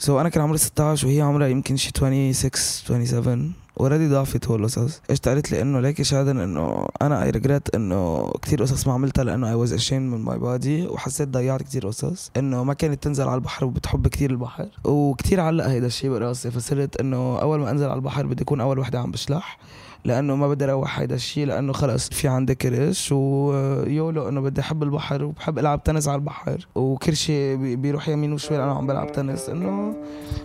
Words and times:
سو 0.00 0.16
so 0.16 0.20
أنا 0.20 0.28
كان 0.28 0.42
عمري 0.42 0.58
16 0.58 1.06
وهي 1.06 1.20
عمرها 1.20 1.48
يمكن 1.48 1.76
شي 1.76 1.88
26 1.88 2.32
27 2.32 3.52
اوريدي 3.80 4.08
ضعفت 4.08 4.48
هول 4.48 4.60
القصص 4.60 5.00
اجت 5.10 5.28
قالت 5.28 5.52
لي؟ 5.52 5.62
إنه 5.62 5.80
ليك 5.80 6.02
شادن 6.02 6.38
إنه 6.38 6.86
أنا 7.02 7.22
اي 7.22 7.30
ريجريت 7.30 7.74
إنه 7.74 8.30
كثير 8.42 8.62
قصص 8.62 8.86
ما 8.86 8.92
عملتها 8.92 9.24
لأنه 9.24 9.48
اي 9.48 9.54
واز 9.54 9.72
اشين 9.72 10.10
من 10.10 10.18
ماي 10.18 10.38
بادي 10.38 10.86
وحسيت 10.86 11.28
ضيعت 11.28 11.62
كثير 11.62 11.86
قصص 11.86 12.30
إنه 12.36 12.64
ما 12.64 12.74
كانت 12.74 13.02
تنزل 13.02 13.24
على 13.24 13.34
البحر 13.34 13.64
وبتحب 13.64 14.08
كثير 14.08 14.30
البحر. 14.30 14.66
وكثير 14.84 15.40
علق 15.40 15.64
هيدا 15.66 15.86
الشيء 15.86 16.10
براسي 16.10 16.50
فصرت 16.50 17.00
إنه 17.00 17.38
أول 17.38 17.58
ما 17.60 17.70
أنزل 17.70 17.84
على 17.86 17.94
البحر 17.94 18.26
بدي 18.26 18.42
أكون 18.42 18.60
أول 18.60 18.78
وحدة 18.78 19.00
عم 19.00 19.10
بشلح. 19.10 19.58
لأنه 20.04 20.36
ما 20.36 20.48
بدي 20.48 20.64
أروح 20.64 20.98
هيدا 20.98 21.14
الشيء 21.14 21.46
لأنه 21.46 21.72
خلص 21.72 22.08
في 22.08 22.28
عندي 22.28 22.54
كرش 22.54 23.12
ويولو 23.12 24.28
إنه 24.28 24.40
بدي 24.40 24.60
أحب 24.60 24.82
البحر 24.82 25.24
وبحب 25.24 25.58
ألعب 25.58 25.82
تنس 25.84 26.08
على 26.08 26.16
البحر. 26.16 26.68
وكل 26.74 27.16
شيء 27.16 27.56
بيروح 27.56 28.08
يمين 28.08 28.32
وشمال 28.32 28.60
أنا 28.60 28.72
عم 28.72 28.86
بلعب 28.86 29.12
تنس. 29.12 29.48
إنه 29.48 29.96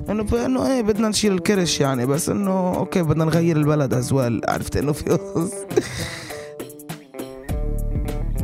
إنه 0.09 0.45
إنه 0.45 0.67
إيه 0.67 0.81
بدنا 0.81 1.09
نشيل 1.09 1.33
الكرش 1.33 1.81
يعني 1.81 2.05
بس 2.05 2.29
إنه 2.29 2.75
أوكي 2.75 3.01
بدنا 3.01 3.25
نغير 3.25 3.57
البلد 3.57 3.93
أزوال. 3.93 4.41
عرفت 4.47 4.77
إنه 4.77 4.91
في 4.91 5.19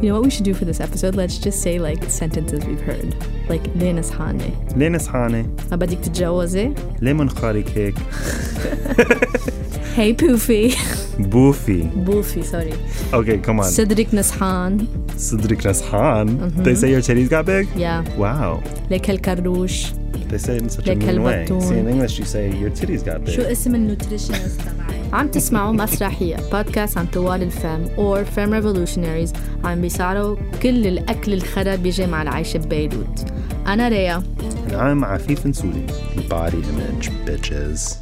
You 0.02 0.08
know 0.10 0.14
what 0.16 0.24
we 0.24 0.30
should 0.30 0.44
do 0.44 0.54
for 0.60 0.66
this 0.70 0.80
episode? 0.86 1.14
Let's 1.22 1.38
just 1.46 1.58
say 1.66 1.74
like 1.88 2.02
sentences 2.20 2.60
we've 2.68 2.84
heard. 2.90 3.14
Like 3.48 3.68
ليه 3.76 3.92
نصحاني؟ 3.92 4.50
ليه 4.76 4.88
نصحاني؟ 4.88 5.46
ما 5.70 5.76
بدك 5.76 5.98
تتجوزي؟ 5.98 6.70
ليه 7.02 7.12
منخارك 7.12 7.78
هيك؟ 7.78 7.94
Hey 9.96 10.12
poofy. 10.22 10.76
بوفي 11.18 11.82
Boofy, 12.06 12.42
sorry. 12.44 12.74
Okay, 13.12 13.38
come 13.46 13.60
on. 13.60 13.62
صدرك 13.62 14.14
نصحان. 14.14 14.86
صدرك 15.18 15.66
نصحان. 15.66 16.50
Mhm. 16.50 16.62
They 16.64 16.74
say 16.74 16.90
your 16.90 17.02
titties 17.02 17.30
got 17.30 17.46
big? 17.46 17.66
Yeah. 17.76 18.20
Wow. 18.20 18.60
لك 18.90 19.10
هالكروش. 19.10 19.86
They 20.30 20.38
say 20.38 20.56
it 20.56 20.62
in 20.62 20.68
such 20.68 20.86
a 20.86 20.90
Like 20.90 20.98
mean 20.98 21.22
way. 21.22 21.32
هالبطون. 21.32 21.60
See, 21.60 21.78
in 21.78 21.88
English 21.94 22.18
you 22.18 22.24
say 22.24 22.50
your 22.62 22.70
titties 22.80 23.04
got 23.04 23.30
شو 23.30 23.42
big. 23.42 23.46
اسم 23.50 23.74
النوتريشنست 23.74 24.60
تبعي؟ 24.60 24.89
عم 25.13 25.27
تسمعوا 25.27 25.73
مسرحية 25.73 26.35
بودكاست 26.51 26.97
عن 26.97 27.05
طوال 27.05 27.43
الفم 27.43 27.85
or 27.85 28.25
Femme 28.35 28.51
Revolutionaries 28.63 29.37
عم 29.65 29.81
بيسعروا 29.81 30.37
كل 30.63 30.87
الأكل 30.87 31.33
الخرا 31.33 31.75
بيجي 31.75 32.07
مع 32.07 32.21
العيش 32.21 32.57
ببيروت 32.57 33.25
أنا 33.67 33.87
ريا 33.89 34.23
I'm 34.69 35.03
عفيف 35.03 35.47
نسولي. 35.47 35.87
Body 36.29 36.53
image 36.53 37.07
bitches. 37.27 37.95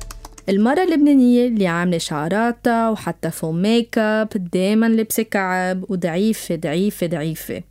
المرة 0.50 0.84
اللبنانية 0.84 1.48
اللي 1.48 1.68
عاملة 1.68 1.98
شعراتها 1.98 2.90
وحتى 2.90 3.32
فوم 3.32 3.62
ميك 3.62 3.98
اب 3.98 4.28
دايما 4.54 4.86
لبسة 4.86 5.24
كعب 5.24 5.92
وضعيفة 5.92 6.56
ضعيفة 6.56 7.08
ضعيفة 7.08 7.64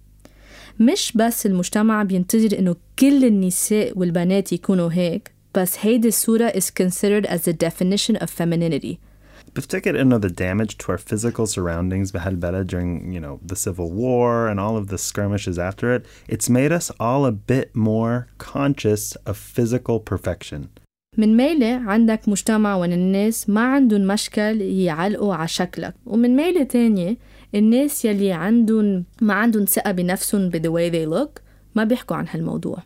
مش 0.81 1.13
بس 1.15 1.47
المجتمع 1.47 2.03
بينتظر 2.03 2.59
إنه 2.59 2.77
كل 2.99 3.25
النساء 3.25 3.99
والبنات 3.99 4.53
يكونوا 4.53 4.91
هيك 4.93 5.31
بس 5.55 5.77
هيدي 5.81 6.09
الصورة 6.09 6.49
is 6.49 6.65
considered 6.83 7.27
as 7.27 7.39
the 7.39 7.53
definition 7.67 8.17
of 8.17 8.27
femininity 8.41 9.08
بفتكر 9.56 10.02
انه 10.02 10.20
the 10.20 10.30
damage 10.30 10.78
to 10.78 10.94
our 10.94 10.98
physical 10.98 11.46
surroundings 11.46 12.12
بهالبلد 12.12 12.72
during, 12.72 13.12
you 13.14 13.20
know, 13.20 13.40
the 13.46 13.56
civil 13.56 13.92
war 13.92 14.48
and 14.48 14.60
all 14.60 14.78
of 14.78 14.88
the 14.88 14.98
skirmishes 14.98 15.60
after 15.60 15.94
it, 15.96 16.06
it's 16.28 16.50
made 16.50 16.72
us 16.72 16.92
all 17.00 17.26
a 17.26 17.32
bit 17.32 17.76
more 17.76 18.28
conscious 18.38 19.16
of 19.26 19.38
physical 19.38 20.00
perfection. 20.00 20.70
من 21.18 21.38
ميلة 21.38 21.76
عندك 21.76 22.30
مجتمع 22.30 22.76
وين 22.76 22.94
الناس 22.94 23.50
ما 23.50 23.62
عندهم 23.62 24.08
مشكل 24.08 24.62
يعلقوا 24.62 25.36
على 25.36 25.48
شكلك 25.48 25.96
ومن 26.06 26.36
ميلة 26.36 26.64
تانية 26.64 27.18
الناس 27.56 28.06
يلي 28.06 28.32
عندهم 28.32 29.04
ما 29.22 29.34
عندهم 29.34 29.66
ثقة 29.66 29.92
بنفسهم 29.92 30.50
ب 30.50 30.58
the 30.58 30.70
way 30.70 30.94
they 30.94 31.14
look 31.16 31.42
ما 31.76 31.84
بيحكوا 31.84 32.16
عن 32.16 32.28
هالموضوع 32.30 32.78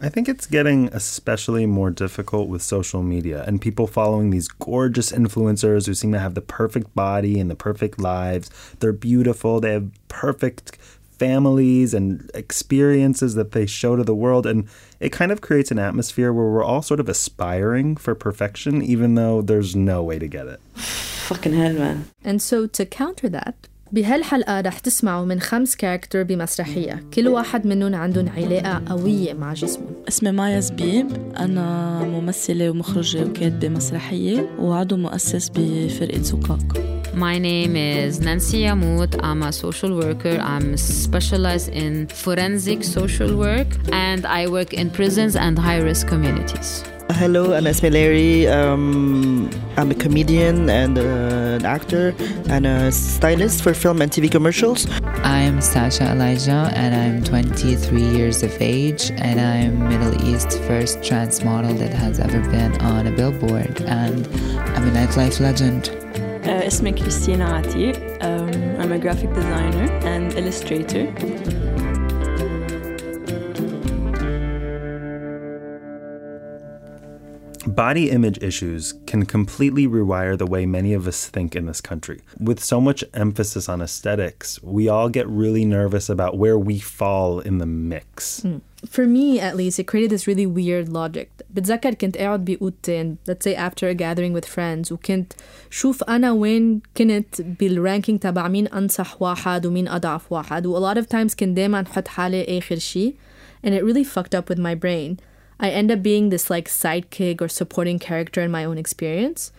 I 0.00 0.08
think 0.08 0.28
it's 0.28 0.46
getting 0.46 0.88
especially 0.92 1.66
more 1.66 1.90
difficult 1.90 2.48
with 2.48 2.62
social 2.62 3.02
media 3.02 3.44
and 3.46 3.60
people 3.60 3.88
following 3.88 4.30
these 4.30 4.46
gorgeous 4.46 5.10
influencers 5.10 5.86
who 5.86 5.94
seem 5.94 6.12
to 6.12 6.20
have 6.20 6.34
the 6.34 6.40
perfect 6.40 6.94
body 6.94 7.40
and 7.40 7.50
the 7.50 7.56
perfect 7.56 7.98
lives. 7.98 8.48
They're 8.78 8.92
beautiful, 8.92 9.58
they 9.58 9.72
have 9.72 9.90
perfect 10.06 10.76
families 11.18 11.94
and 11.94 12.30
experiences 12.32 13.34
that 13.34 13.50
they 13.52 13.66
show 13.66 13.96
to 13.96 14.04
the 14.04 14.14
world. 14.14 14.46
And 14.46 14.68
it 15.00 15.10
kind 15.10 15.32
of 15.32 15.40
creates 15.40 15.70
an 15.70 15.78
atmosphere 15.78 16.32
where 16.32 16.46
we're 16.46 16.64
all 16.64 16.82
sort 16.82 17.00
of 17.00 17.08
aspiring 17.08 17.96
for 17.96 18.14
perfection, 18.14 18.82
even 18.82 19.16
though 19.16 19.42
there's 19.42 19.74
no 19.74 20.02
way 20.02 20.18
to 20.18 20.28
get 20.28 20.46
it. 20.46 20.60
Fucking 20.76 21.52
hell, 21.52 21.74
man. 21.74 22.08
And 22.24 22.40
so 22.40 22.66
to 22.68 22.86
counter 22.86 23.28
that 23.28 23.67
بهالحلقة 23.92 24.60
رح 24.60 24.78
تسمعوا 24.78 25.26
من 25.26 25.40
خمس 25.40 25.76
كاركتر 25.76 26.22
بمسرحية 26.22 27.04
كل 27.14 27.28
واحد 27.28 27.66
منهم 27.66 27.94
عندهم 27.94 28.28
علاقة 28.36 28.82
قوية 28.88 29.32
مع 29.32 29.52
جسمهم 29.52 29.92
اسمي 30.08 30.32
مايا 30.32 30.60
زبيب 30.60 31.06
أنا 31.36 31.98
ممثلة 32.04 32.70
ومخرجة 32.70 33.24
وكاتبة 33.24 33.68
مسرحية 33.68 34.50
وعضو 34.58 34.96
مؤسس 34.96 35.48
بفرقة 35.54 36.22
زقاق 36.22 36.78
My 37.14 37.36
name 37.38 37.74
is 37.74 38.20
Nancy 38.20 38.60
Yamut. 38.66 39.12
I'm 39.24 39.42
a 39.42 39.52
social 39.52 39.92
worker. 39.96 40.36
I'm 40.52 40.76
specialized 40.76 41.70
in 41.70 42.06
forensic 42.06 42.84
social 42.84 43.36
work 43.36 43.66
and 43.92 44.24
I 44.24 44.46
work 44.46 44.72
in 44.72 44.90
prisons 44.90 45.34
and 45.34 45.58
high 45.58 45.80
risk 45.88 46.06
communities. 46.06 46.84
Hello, 47.11 47.53
أنا 47.53 47.69
اسمي 47.69 47.89
Larry. 47.89 48.47
Um, 48.47 49.49
I'm 49.77 49.91
a 49.91 49.95
comedian 49.95 50.69
and 50.69 50.97
uh, 50.97 51.57
an 51.59 51.65
actor 51.65 52.13
and 52.49 52.65
a 52.65 52.91
stylist 52.91 53.63
for 53.63 53.73
film 53.73 54.01
and 54.01 54.11
TV 54.11 54.29
commercials. 54.29 54.87
I'm 55.23 55.61
Sasha 55.61 56.11
Elijah 56.11 56.71
and 56.75 56.93
I'm 56.95 57.23
23 57.23 58.01
years 58.01 58.43
of 58.43 58.51
age 58.59 59.11
and 59.17 59.39
I'm 59.39 59.87
Middle 59.89 60.15
East 60.29 60.59
first 60.67 61.03
trans 61.03 61.43
model 61.43 61.73
that 61.75 61.93
has 61.93 62.19
ever 62.19 62.41
been 62.51 62.79
on 62.81 63.07
a 63.07 63.11
billboard 63.11 63.81
and 63.81 64.27
I'm 64.75 64.87
a 64.87 64.91
nightlife 64.91 65.39
legend. 65.39 65.89
Uh, 66.45 66.67
اسمي 66.67 66.91
كريستينا 66.91 67.45
عتيق 67.45 67.95
um, 68.21 68.81
I'm 68.81 68.91
a 68.91 68.99
graphic 68.99 69.33
designer 69.33 69.87
and 70.03 70.33
illustrator 70.33 71.05
Body 77.67 78.09
image 78.09 78.39
issues 78.43 78.93
can 79.05 79.25
completely 79.25 79.87
rewire 79.87 80.37
the 80.37 80.45
way 80.45 80.65
many 80.65 80.93
of 80.93 81.07
us 81.07 81.27
think 81.27 81.55
in 81.55 81.65
this 81.65 81.79
country. 81.79 82.19
With 82.37 82.61
so 82.61 82.81
much 82.81 83.05
emphasis 83.13 83.69
on 83.69 83.81
aesthetics, 83.81 84.61
we 84.61 84.89
all 84.89 85.07
get 85.07 85.25
really 85.29 85.63
nervous 85.63 86.09
about 86.09 86.37
where 86.37 86.59
we 86.59 86.79
fall 86.79 87.39
in 87.39 87.59
the 87.59 87.65
mix. 87.65 88.45
For 88.85 89.07
me 89.07 89.39
at 89.39 89.55
least 89.55 89.79
it 89.79 89.85
created 89.85 90.09
this 90.11 90.27
really 90.27 90.45
weird 90.45 90.89
logic 90.89 91.29
بتذكر 91.53 91.93
كنت 91.93 92.17
قاعد 92.17 92.45
بأوضتين 92.45 93.17
let's 93.27 93.43
say 93.45 93.55
after 93.55 93.87
a 93.87 93.93
gathering 93.93 94.33
with 94.33 94.45
friends 94.45 94.91
وكنت 94.91 95.33
شوف 95.69 96.03
أنا 96.03 96.31
وين 96.31 96.81
كنت 96.97 97.41
بالرانكينج 97.41 98.19
تبع 98.19 98.47
مين 98.47 98.67
أنصح 98.67 99.21
واحد 99.21 99.65
ومين 99.65 99.87
أضعف 99.87 100.31
واحد 100.31 100.65
و 100.65 100.77
a 100.77 100.93
lot 100.93 100.97
of 100.97 101.05
times 101.07 101.35
كنت 101.35 101.55
دايما 101.57 101.81
أحط 101.81 102.07
حالي 102.07 102.57
آخر 102.57 102.75
شي 102.75 103.13
and 103.65 103.69
it 103.69 103.83
really 103.83 104.03
fucked 104.03 104.35
up 104.35 104.49
with 104.49 104.59
my 104.59 104.75
brain 104.75 105.17
I 105.59 105.69
end 105.69 105.91
up 105.91 106.01
being 106.03 106.29
this 106.29 106.49
like 106.49 106.67
sidekick 106.69 107.41
or 107.41 107.47
supporting 107.47 107.99
character 107.99 108.41
in 108.41 108.51
my 108.51 108.63
own 108.65 108.77
experience 108.77 109.51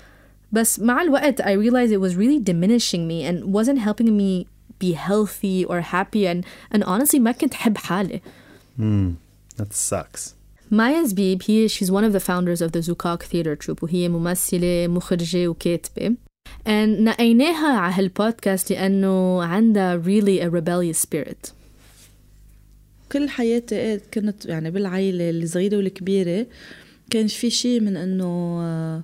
بس 0.53 0.81
مع 0.81 1.03
الوقت 1.03 1.41
I 1.43 1.53
realized 1.53 1.93
it 1.93 2.01
was 2.01 2.15
really 2.17 2.39
diminishing 2.41 3.09
me 3.09 3.25
and 3.29 3.45
wasn't 3.53 3.79
helping 3.79 4.17
me 4.17 4.47
be 4.79 4.93
healthy 4.93 5.65
or 5.65 5.81
happy 5.81 6.27
and, 6.27 6.45
and 6.73 6.85
honestly 6.85 7.19
ما 7.19 7.33
كنت 7.33 7.55
حب 7.55 7.79
حالي 7.79 8.21
That 9.57 9.73
sucks. 9.73 10.35
مايا 10.71 11.05
زبيب 11.05 11.43
هي 11.47 11.69
she's 11.69 11.91
one 11.91 12.05
of 12.05 12.13
the 12.13 12.21
founders 12.21 12.61
of 12.63 12.73
the 12.73 12.81
Zukak 12.81 13.23
Theatre 13.23 13.57
Troupe 13.57 13.83
وهي 13.83 14.09
ممثلة 14.09 14.87
مخرجة 14.89 15.49
وكاتبة 15.49 16.15
and 16.67 17.01
نقيناها 17.01 17.79
على 17.79 17.95
هالبودكاست 17.95 18.71
لأنه 18.73 19.43
عندها 19.43 20.03
really 20.03 20.41
a 20.41 20.51
rebellious 20.51 20.99
spirit 20.99 21.53
كل 23.12 23.30
حياتي 23.30 23.76
إيه 23.76 24.02
كنت 24.14 24.46
يعني 24.46 24.72
بالعيلة 24.72 25.30
الصغيرة 25.30 25.78
والكبيرة 25.78 26.48
كان 27.10 27.28
في 27.28 27.50
شيء 27.50 27.82
من 27.82 27.98
إنه 27.98 28.60
آه، 28.62 29.04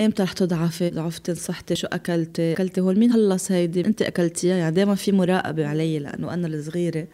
إمتى 0.00 0.22
رح 0.22 0.32
تضعفي؟ 0.32 0.90
ضعفتي 0.90 1.34
صحتي 1.34 1.76
شو 1.76 1.86
أكلتي؟ 1.86 2.52
أكلتي 2.52 2.80
هول؟ 2.80 2.98
مين 2.98 3.12
خلص 3.12 3.52
هيدي؟ 3.52 3.86
انت 3.86 4.02
اكلتيها 4.02 4.56
يعني 4.56 4.74
دائما 4.74 4.94
في 4.94 5.12
مراقبة 5.12 5.66
علي 5.66 5.98
لأنه 5.98 6.34
أنا 6.34 6.46
الصغيرة. 6.46 7.06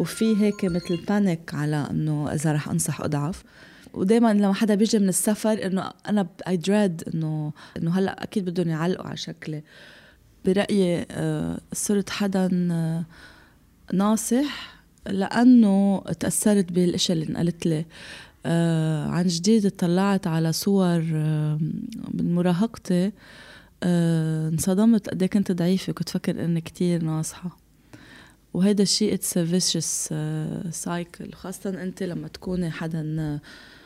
وفي 0.00 0.36
هيك 0.36 0.64
مثل 0.64 0.96
بانيك 1.08 1.54
على 1.54 1.86
إنه 1.90 2.32
إذا 2.32 2.52
رح 2.52 2.68
أنصح 2.68 3.00
أضعف. 3.00 3.44
ودائما 3.94 4.34
لما 4.34 4.54
حدا 4.54 4.74
بيجي 4.74 4.98
من 4.98 5.08
السفر 5.08 5.66
إنه 5.66 5.90
أنا 6.08 6.26
اي 6.48 6.56
دريد 6.56 7.02
إنه 7.14 7.52
إنه 7.76 7.98
هلأ 7.98 8.22
أكيد 8.22 8.44
بدهم 8.44 8.68
يعلقوا 8.68 9.06
على 9.06 9.16
شكلي. 9.16 9.62
برأيي 10.44 11.06
آه، 11.10 11.60
صرت 11.72 12.10
حدا 12.10 12.48
آه، 12.72 13.04
ناصح. 13.92 14.75
لأنه 15.10 16.00
تأثرت 16.20 16.72
بالاشياء 16.72 17.18
اللي 17.18 17.28
انقالت 17.30 17.66
لي. 17.66 17.84
آه 18.46 19.06
عن 19.08 19.26
جديد 19.26 19.66
اطلعت 19.66 20.26
على 20.26 20.52
صور 20.52 21.02
آه 21.14 21.58
من 22.14 22.34
مراهقتي 22.34 23.12
آه 23.82 24.48
انصدمت 24.48 25.08
قد 25.08 25.22
إيه 25.22 25.30
كنت 25.30 25.52
ضعيفة 25.52 25.92
كنت 25.92 26.08
فكر 26.08 26.44
إني 26.44 26.60
كتير 26.60 27.02
ناصحة. 27.04 27.58
وهذا 28.54 28.82
الشيء 28.82 29.14
اتس 29.14 29.38
فيشس 29.38 30.14
سايكل 30.70 31.32
خاصة 31.32 31.82
أنت 31.82 32.02
لما 32.02 32.28
تكوني 32.28 32.70
حدا 32.70 33.40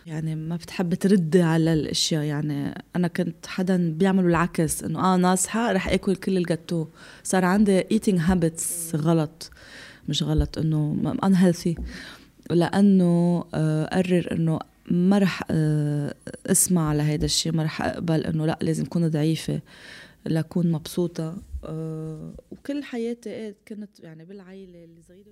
يعني 0.07 0.35
ما 0.35 0.57
بتحب 0.57 0.95
تردي 0.95 1.43
على 1.43 1.73
الأشياء. 1.73 2.23
يعني 2.23 2.85
أنا 2.97 3.09
كنت 3.09 3.47
حدا 3.47 3.91
بيعملوا 3.93 4.29
العكس 4.29 4.85
إنه 4.85 5.15
آه 5.15 5.17
ناصحة 5.17 5.73
رح 5.73 5.89
آكل 5.89 6.17
كل 6.17 6.37
الجاتو. 6.37 6.87
صار 7.25 7.45
عندي 7.45 7.83
eating 7.83 8.19
habits 8.29 8.95
غلط. 8.97 9.51
مش 10.09 10.23
غلط 10.23 10.59
إنه 10.59 11.15
unhealthy. 11.25 11.81
لأنه 12.51 13.45
آه، 13.55 13.85
قرر 13.85 14.29
إنه 14.33 14.59
ما 14.91 15.19
رح 15.19 15.43
آه، 15.51 16.15
اسمع 16.47 16.89
على 16.89 17.03
هيدا 17.03 17.25
الشيء 17.25 17.53
ما 17.53 17.63
رح 17.63 17.83
أقبل 17.83 18.25
إنه 18.25 18.47
لأ 18.47 18.59
لازم 18.63 18.85
اكون 18.85 19.09
ضعيفة 19.09 19.61
لاكون 20.27 20.73
مبسوطة. 20.73 21.37
آه، 21.65 22.33
وكل 22.51 22.83
حياتي 22.85 23.31
إيه 23.31 23.55
كنت 23.69 24.01
يعني 24.01 24.25
بالعائله 24.25 24.85
الصغيره 24.85 25.31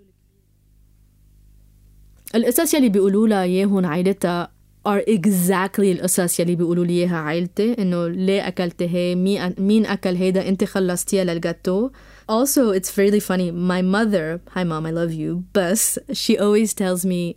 القصص 2.34 2.74
يلي 2.74 2.88
بيقولوا 2.88 3.28
لها 3.28 3.42
اياهم 3.42 3.86
عائلتها 3.86 4.50
are 4.88 5.02
exactly 5.02 5.80
القصص 5.80 6.40
يلي 6.40 6.56
بيقولوا 6.56 6.84
لي 6.84 6.92
إياها 6.92 7.16
عائلتي 7.16 7.82
إنه 7.82 8.08
ليه 8.08 8.48
أكلتي 8.48 8.88
هي؟ 8.88 9.14
مين 9.14 9.54
مين 9.58 9.86
أكل 9.86 10.14
هيدا؟ 10.16 10.48
انت 10.48 10.64
خلصتيها 10.64 11.24
للجاتو 11.24 11.90
also 12.29 12.71
it's 12.71 12.97
really 12.97 13.19
funny 13.19 13.51
my 13.51 13.81
mother 13.81 14.39
hi 14.55 14.63
mom 14.63 14.85
I 14.85 14.91
love 14.91 15.13
you 15.13 15.44
بس 15.55 16.00
she 16.11 16.38
always 16.38 16.73
tells 16.73 17.05
me 17.05 17.35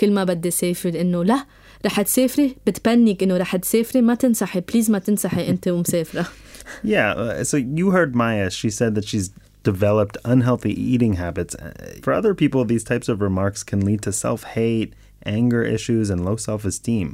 كل 0.00 0.10
ما 0.12 0.24
بدي 0.24 0.48
اسافر 0.48 1.00
انه 1.00 1.24
لا 1.24 1.46
رح 1.86 2.02
تسافري 2.02 2.56
بتبنك 2.66 3.22
انه 3.22 3.36
رح 3.36 3.56
تسافري 3.56 4.02
ما 4.02 4.14
تنصحي 4.14 4.60
بليز 4.60 4.90
ما 4.90 4.98
تنصحي 4.98 5.48
انت 5.48 5.68
ومسافره 5.68 6.26
Yeah, 6.82 7.12
uh, 7.12 7.44
so 7.44 7.56
you 7.56 7.86
heard 7.96 8.16
Maya. 8.16 8.50
She 8.50 8.70
said 8.70 8.96
that 8.96 9.06
she's 9.10 9.30
developed 9.62 10.16
unhealthy 10.24 10.72
eating 10.92 11.14
habits. 11.24 11.54
Uh, 11.54 11.72
For 12.04 12.12
other 12.12 12.34
people, 12.42 12.60
these 12.72 12.84
types 12.92 13.08
of 13.12 13.16
remarks 13.28 13.60
can 13.70 13.80
lead 13.88 14.00
to 14.06 14.12
self 14.26 14.40
hate, 14.56 14.90
anger 15.38 15.62
issues, 15.76 16.06
and 16.12 16.18
low 16.28 16.36
self 16.48 16.64
esteem. 16.70 17.08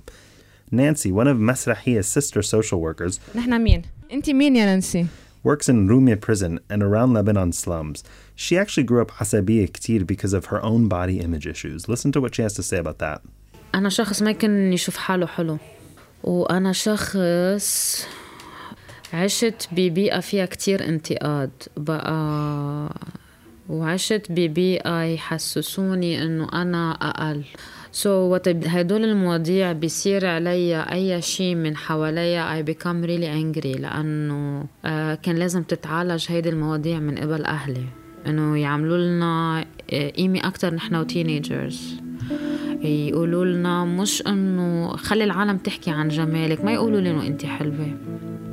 Nancy, 0.71 1.11
one 1.21 1.29
of 1.33 1.37
Masrahiya's 1.37 2.09
sister 2.17 2.41
social 2.43 2.81
workers, 2.81 3.21
نحن 3.35 3.61
مين؟ 3.63 3.83
انت 4.13 4.31
مين 4.31 4.57
يا 4.57 4.65
نانسي؟ 4.67 5.07
works 5.47 5.69
in 5.69 5.89
Rumia 5.89 6.21
prison 6.21 6.61
and 6.71 6.83
around 6.83 7.13
Lebanon 7.15 7.53
slums. 7.53 8.05
She 8.35 8.57
actually 8.57 8.85
grew 8.85 9.01
up 9.03 9.11
asabiya 9.13 9.71
ktir 9.71 10.07
because 10.07 10.33
of 10.33 10.47
her 10.47 10.63
own 10.63 10.89
body 10.89 11.19
image 11.21 11.47
issues. 11.47 11.89
Listen 11.89 12.13
to 12.13 12.21
what 12.21 12.35
she 12.35 12.43
has 12.43 12.55
to 12.55 12.63
say 12.63 12.79
about 12.79 12.99
that. 12.99 13.21
أنا 13.75 13.89
شخص 13.89 14.23
ما 14.23 14.31
يمكن 14.31 14.73
يشوف 14.73 14.97
حاله 14.97 15.27
حلو 15.27 15.59
وأنا 16.25 16.73
شخص 16.73 18.07
عشت 19.13 19.69
ببيئة 19.73 20.21
فيها 20.21 20.47
كتير 20.47 20.89
انتقاد 20.89 21.51
بقى 21.77 22.95
وعشت 23.69 24.27
ببيئة 24.31 25.03
يحسسوني 25.03 26.23
إنه 26.23 26.49
أنا 26.53 26.93
أقل 26.93 27.45
سو 27.92 28.38
so, 28.38 28.42
هدول 28.48 29.04
المواضيع 29.04 29.72
بيصير 29.72 30.26
علي 30.26 30.82
أي 30.82 31.22
شيء 31.22 31.56
من 31.56 31.78
حواليا 31.78 32.62
I 32.62 32.66
become 32.66 33.06
really 33.06 33.58
angry 33.58 33.80
لأنه 33.80 34.66
آه 34.86 35.16
كان 35.16 35.36
لازم 35.36 35.64
تتعالج 35.64 36.26
هيدي 36.30 36.50
المواضيع 36.50 37.00
من 37.00 37.18
قبل 37.18 37.46
أهلي. 37.46 37.86
إنه 38.28 38.58
يعملوا 38.58 38.98
لنا 38.98 39.66
آه، 39.94 40.10
قيمة 40.10 40.48
أكتر 40.48 40.74
نحن 40.74 40.96
وتينيجرز 40.96 41.96
يقولوا 42.84 43.46
لنا 43.46 43.86
مش 43.86 44.24
إنه 44.28 44.96
خلي 44.96 45.24
العالم 45.24 45.58
تحكي 45.58 45.92
عن 45.92 46.08
جمالك 46.08 46.66
ما 46.66 46.74
يقولوا 46.74 47.00
لي 47.00 47.12
إنه 47.12 47.28
انت 47.28 47.46
حلوة. 47.46 47.98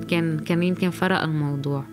كان 0.09 0.39
كان 0.39 0.63
يمكن 0.63 0.91
فرق 0.91 1.23
الموضوع. 1.23 1.85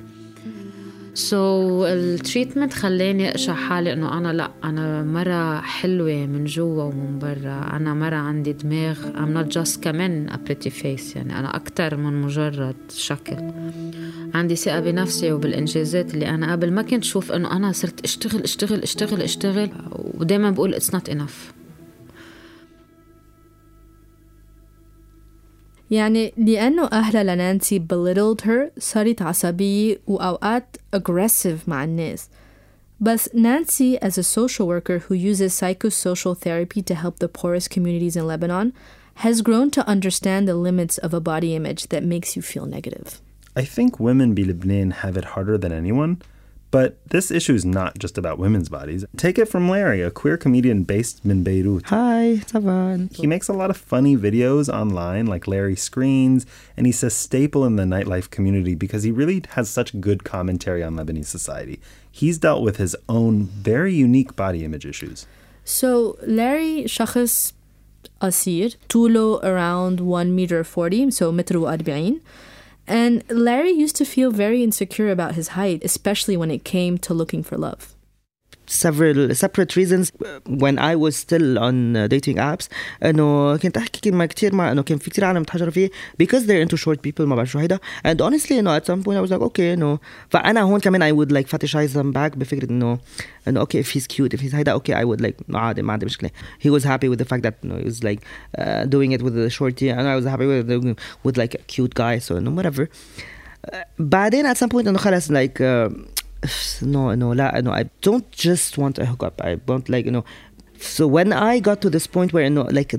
سو 1.13 1.35
so, 1.83 1.87
التريتمنت 1.87 2.73
خلاني 2.73 3.29
أقشع 3.29 3.53
حالي 3.53 3.93
إنه 3.93 4.17
أنا 4.17 4.33
لأ 4.33 4.51
أنا 4.63 5.03
مرة 5.03 5.61
حلوة 5.61 6.25
من 6.25 6.45
جوا 6.45 6.83
ومن 6.83 7.19
برا. 7.19 7.69
أنا 7.73 7.93
مرة 7.93 8.15
عندي 8.15 8.53
دماغ 8.53 8.97
I'm 9.13 9.37
not 9.37 9.53
just 9.53 9.79
كمان 9.81 10.29
a 10.29 10.49
pretty 10.49 10.69
face 10.69 11.15
يعني 11.15 11.39
أنا 11.39 11.55
أكتر 11.55 11.97
من 11.97 12.21
مجرد 12.21 12.75
شكل. 12.95 13.37
عندي 14.33 14.55
ثقة 14.55 14.79
بنفسي 14.79 15.31
وبالإنجازات 15.31 16.13
اللي 16.13 16.29
أنا 16.29 16.51
قبل 16.51 16.71
ما 16.71 16.81
كنت 16.81 17.03
شوف 17.03 17.31
إنه 17.31 17.55
أنا 17.55 17.71
صرت 17.71 18.03
أشتغل 18.03 18.41
أشتغل 18.41 18.79
أشتغل 18.79 19.21
أشتغل. 19.21 19.69
ودايما 19.91 20.51
بقول 20.51 20.75
it's 20.75 20.91
not 20.95 21.13
enough. 21.13 21.60
يعني 25.90 26.32
لأنه 26.36 26.84
أهلها 26.92 27.22
لنانسي 27.24 27.78
belittled 27.78 28.44
her 28.44 28.70
صارت 28.78 29.22
عصبية 29.22 29.98
وأوقات 30.06 30.76
aggressive 30.96 31.68
مع 31.68 31.84
الناس 31.84 32.28
بس 33.00 33.28
Nancy 33.28 33.98
as 34.02 34.18
a 34.18 34.22
social 34.22 34.66
worker 34.66 34.98
who 34.98 35.14
uses 35.14 35.52
psychosocial 35.52 36.36
therapy 36.36 36.82
to 36.82 36.94
help 36.94 37.18
the 37.18 37.28
poorest 37.28 37.70
communities 37.70 38.16
in 38.16 38.26
Lebanon 38.26 38.72
has 39.16 39.42
grown 39.42 39.70
to 39.70 39.86
understand 39.86 40.46
the 40.46 40.54
limits 40.54 40.98
of 40.98 41.14
a 41.14 41.20
body 41.20 41.54
image 41.54 41.88
that 41.88 42.02
makes 42.02 42.36
you 42.36 42.42
feel 42.42 42.66
negative. 42.66 43.20
I 43.54 43.64
think 43.64 43.98
women 43.98 44.34
be 44.34 44.44
Lebanon 44.44 44.90
have 45.02 45.16
it 45.16 45.24
harder 45.34 45.56
than 45.56 45.72
anyone, 45.72 46.20
but 46.71 46.97
this 47.05 47.31
issue 47.31 47.53
is 47.53 47.65
not 47.65 47.99
just 47.99 48.17
about 48.17 48.39
women's 48.39 48.69
bodies. 48.69 49.03
Take 49.17 49.37
it 49.37 49.49
from 49.49 49.69
Larry, 49.69 50.01
a 50.01 50.09
queer 50.09 50.37
comedian 50.37 50.83
based 50.83 51.23
in 51.25 51.43
Beirut. 51.43 51.85
Hi, 51.87 52.39
Tavan. 52.45 53.13
He 53.13 53.27
makes 53.27 53.49
a 53.49 53.53
lot 53.53 53.69
of 53.69 53.75
funny 53.75 54.15
videos 54.15 54.73
online, 54.73 55.27
like 55.27 55.47
Larry 55.47 55.75
Screens, 55.75 56.45
and 56.77 56.85
he's 56.85 57.03
a 57.03 57.09
staple 57.09 57.65
in 57.65 57.75
the 57.75 57.83
nightlife 57.83 58.29
community 58.29 58.73
because 58.73 59.03
he 59.03 59.11
really 59.11 59.43
has 59.49 59.69
such 59.69 59.99
good 59.99 60.23
commentary 60.23 60.81
on 60.81 60.95
Lebanese 60.95 61.25
society. 61.25 61.81
He's 62.09 62.37
dealt 62.37 62.63
with 62.63 62.77
his 62.77 62.95
own 63.09 63.43
very 63.43 63.93
unique 63.93 64.37
body 64.37 64.63
image 64.63 64.85
issues. 64.85 65.27
So, 65.65 66.17
Larry 66.25 66.85
Shachas 66.85 67.51
Asir, 68.21 68.69
Tulo 68.87 69.43
around 69.43 69.99
1 69.99 70.35
meter 70.35 70.63
40, 70.63 71.11
so 71.11 71.31
metro 71.33 71.61
40 71.61 72.21
and 72.87 73.23
Larry 73.29 73.71
used 73.71 73.95
to 73.97 74.05
feel 74.05 74.31
very 74.31 74.63
insecure 74.63 75.09
about 75.09 75.35
his 75.35 75.49
height 75.49 75.83
especially 75.83 76.37
when 76.37 76.51
it 76.51 76.63
came 76.63 76.97
to 76.99 77.13
looking 77.13 77.43
for 77.43 77.57
love 77.57 77.95
several 78.70 79.34
separate 79.34 79.76
reasons 79.76 80.12
when 80.46 80.78
I 80.78 80.96
was 80.96 81.16
still 81.16 81.58
on 81.58 81.96
uh, 81.96 82.08
dating 82.08 82.38
apps 82.38 82.68
انه 83.02 83.56
كنت 83.56 83.76
احكي 83.76 84.10
مع 84.10 84.26
كثير 84.26 84.54
مع 84.54 84.72
انه 84.72 84.82
كان 84.82 84.98
في 84.98 85.10
كثير 85.10 85.24
عالم 85.24 85.40
متحجروا 85.40 85.70
فيه 85.70 85.90
because 86.22 86.42
they're 86.46 86.68
into 86.68 86.76
short 86.76 86.98
people 87.08 87.20
ما 87.20 87.36
بعرف 87.36 87.50
شو 87.50 87.58
هيدا 87.58 87.78
and 88.06 88.16
honestly 88.20 88.52
انه 88.52 88.78
at 88.78 88.82
some 88.82 89.02
point 89.02 89.16
I 89.16 89.28
was 89.28 89.30
like 89.30 89.42
okay 89.42 89.60
انه 89.60 89.98
فانا 90.30 90.62
هون 90.62 90.80
كمان 90.80 91.12
I 91.12 91.16
would 91.16 91.32
like 91.32 91.46
fetishize 91.48 91.92
them 91.92 92.12
back 92.12 92.36
بفكره 92.36 92.70
انه 92.70 92.98
انه 93.48 93.64
okay 93.64 93.78
if 93.82 93.86
he's 93.86 94.06
cute 94.06 94.38
if 94.38 94.40
he's 94.40 94.54
هيدا 94.54 94.78
okay 94.78 94.92
I 94.92 95.04
would 95.04 95.20
like 95.26 95.54
عادي 95.54 95.82
ما 95.82 95.92
عندي 95.92 96.06
مشكله 96.06 96.30
he 96.60 96.70
was 96.70 96.82
happy 96.82 97.08
with 97.08 97.18
the 97.18 97.28
fact 97.28 97.42
that 97.42 97.54
you 97.62 97.70
know, 97.70 97.78
he 97.78 97.88
was 97.90 98.04
like 98.04 98.20
uh, 98.58 98.84
doing 98.84 99.12
it 99.12 99.22
with 99.22 99.34
the 99.34 99.50
shorty 99.50 99.88
and 99.90 100.00
I 100.00 100.16
was 100.20 100.24
happy 100.24 100.46
with 100.46 100.98
with 101.24 101.36
like 101.36 101.54
a 101.54 101.62
cute 101.72 101.94
guy 101.94 102.18
so 102.18 102.38
no 102.40 102.50
whatever 102.50 102.88
uh, 103.72 103.76
بعدين 103.98 104.54
at 104.54 104.56
some 104.56 104.68
point 104.68 104.86
انه 104.86 104.98
خلص 104.98 105.32
like 105.32 105.60
uh, 105.60 106.16
no 106.82 107.14
no 107.14 107.32
لا 107.32 107.60
no 107.64 107.70
I 107.70 107.84
don't 108.02 108.30
just 108.32 108.78
want 108.78 108.98
a 108.98 109.06
hookup 109.06 109.40
I 109.42 109.58
want 109.66 109.88
like 109.88 110.04
you 110.04 110.12
know 110.12 110.24
so 110.78 111.06
when 111.06 111.32
I 111.32 111.58
got 111.58 111.80
to 111.82 111.90
this 111.90 112.06
point 112.06 112.32
where 112.32 112.44
you 112.44 112.50
know 112.50 112.68
like 112.78 112.94
uh, 112.94 112.98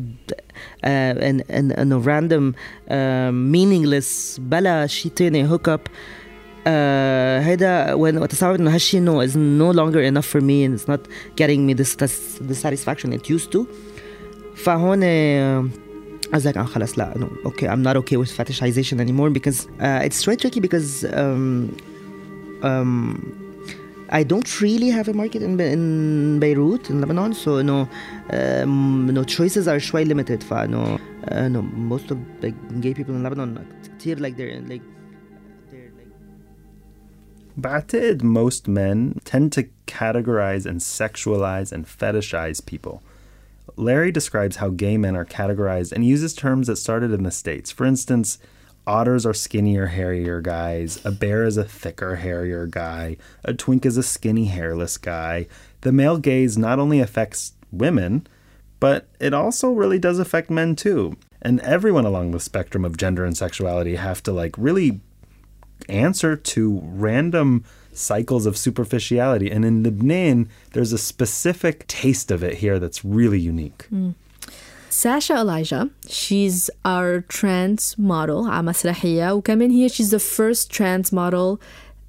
and 1.27 1.43
and 1.49 1.71
and 1.71 1.93
a 1.93 1.97
random 1.97 2.55
uh, 2.89 3.31
meaningless 3.31 4.39
بلا 4.39 4.87
شيء 4.87 5.11
تاني 5.11 5.47
hookup 5.47 5.89
uh, 6.65 6.69
هيدا 7.45 7.95
when 7.95 8.21
وتصور 8.21 8.55
انه 8.55 8.75
هالشيء 8.75 8.99
انه 8.99 9.27
is 9.27 9.31
no 9.35 9.75
longer 9.77 10.01
enough 10.01 10.25
for 10.25 10.41
me 10.41 10.65
and 10.65 10.75
it's 10.75 10.87
not 10.87 11.07
getting 11.35 11.65
me 11.67 11.73
this 11.73 11.95
the 11.95 12.55
satisfaction 12.55 13.13
it 13.13 13.29
used 13.29 13.51
to 13.51 13.65
فهون 14.55 15.01
uh, 15.03 15.69
I 16.29 16.35
was 16.35 16.45
like, 16.45 16.57
oh, 16.57 16.63
خلاص 16.63 16.97
لا 16.97 17.13
no, 17.15 17.49
okay 17.49 17.67
I'm 17.67 17.81
not 17.81 17.95
okay 17.95 18.17
with 18.17 18.31
fetishization 18.37 18.99
anymore 18.99 19.29
because 19.29 19.67
uh, 19.79 20.01
it's 20.07 20.23
very 20.25 20.37
tricky 20.37 20.59
because 20.59 21.05
um, 21.05 21.71
um, 22.63 23.43
I 24.09 24.23
don't 24.23 24.61
really 24.61 24.89
have 24.89 25.07
a 25.07 25.13
market 25.13 25.41
in, 25.41 25.59
in 25.59 26.39
Beirut 26.39 26.89
in 26.89 27.01
Lebanon 27.01 27.33
so 27.33 27.61
no 27.61 27.87
um, 28.31 29.07
no 29.07 29.23
choices 29.23 29.67
are 29.67 29.79
شوي 29.79 30.05
limited 30.05 30.43
ف 30.43 30.53
no, 30.53 30.99
uh, 31.31 31.47
no 31.47 31.61
most 31.61 32.11
of 32.11 32.17
the 32.41 32.51
gay 32.81 32.93
people 32.93 33.15
in 33.15 33.23
Lebanon 33.23 33.65
كتير 33.99 34.19
like 34.19 34.37
they're 34.37 34.61
like 34.61 34.81
بعتقد 37.57 38.21
most 38.23 38.67
men 38.67 39.19
tend 39.25 39.51
to 39.51 39.67
categorize 39.87 40.65
and 40.65 40.79
sexualize 40.79 41.71
and 41.71 41.85
fetishize 41.85 42.63
people. 42.63 43.01
Larry 43.75 44.11
describes 44.11 44.57
how 44.57 44.69
gay 44.69 44.97
men 44.97 45.15
are 45.15 45.25
categorized 45.25 45.91
and 45.91 46.05
uses 46.05 46.33
terms 46.33 46.67
that 46.67 46.77
started 46.77 47.11
in 47.11 47.23
the 47.23 47.31
States. 47.31 47.71
For 47.71 47.85
instance, 47.85 48.37
otters 48.86 49.24
are 49.24 49.34
skinnier, 49.34 49.86
hairier 49.86 50.40
guys, 50.40 51.04
a 51.04 51.10
bear 51.10 51.44
is 51.44 51.56
a 51.56 51.64
thicker, 51.64 52.16
hairier 52.16 52.66
guy, 52.66 53.16
a 53.44 53.54
twink 53.54 53.86
is 53.86 53.96
a 53.96 54.02
skinny, 54.02 54.46
hairless 54.46 54.98
guy. 54.98 55.46
The 55.82 55.92
male 55.92 56.18
gaze 56.18 56.58
not 56.58 56.78
only 56.78 57.00
affects 57.00 57.52
women, 57.70 58.26
but 58.80 59.06
it 59.20 59.32
also 59.32 59.70
really 59.70 59.98
does 59.98 60.18
affect 60.18 60.50
men 60.50 60.74
too. 60.74 61.16
And 61.40 61.60
everyone 61.60 62.04
along 62.04 62.30
the 62.30 62.40
spectrum 62.40 62.84
of 62.84 62.96
gender 62.96 63.24
and 63.24 63.36
sexuality 63.36 63.96
have 63.96 64.22
to 64.24 64.32
like 64.32 64.56
really 64.58 65.00
answer 65.88 66.36
to 66.36 66.80
random 66.84 67.64
cycles 67.92 68.46
of 68.46 68.56
superficiality. 68.56 69.50
And 69.50 69.64
in 69.64 69.82
Lebanon, 69.82 70.48
there's 70.72 70.92
a 70.92 70.98
specific 70.98 71.86
taste 71.86 72.30
of 72.30 72.42
it 72.42 72.54
here 72.54 72.78
that's 72.78 73.04
really 73.04 73.40
unique. 73.40 73.84
Hmm. 73.84 74.10
Sasha 74.91 75.33
Elijah 75.35 75.89
she's 76.09 76.69
our 76.85 77.21
trans 77.21 77.95
model 77.97 78.47
على 78.49 78.63
مسرحية 78.63 79.31
وكمان 79.33 79.71
هي 79.71 79.89
she's 79.89 80.09
the 80.11 80.19
first 80.19 80.71
trans 80.71 81.13
model 81.13 81.59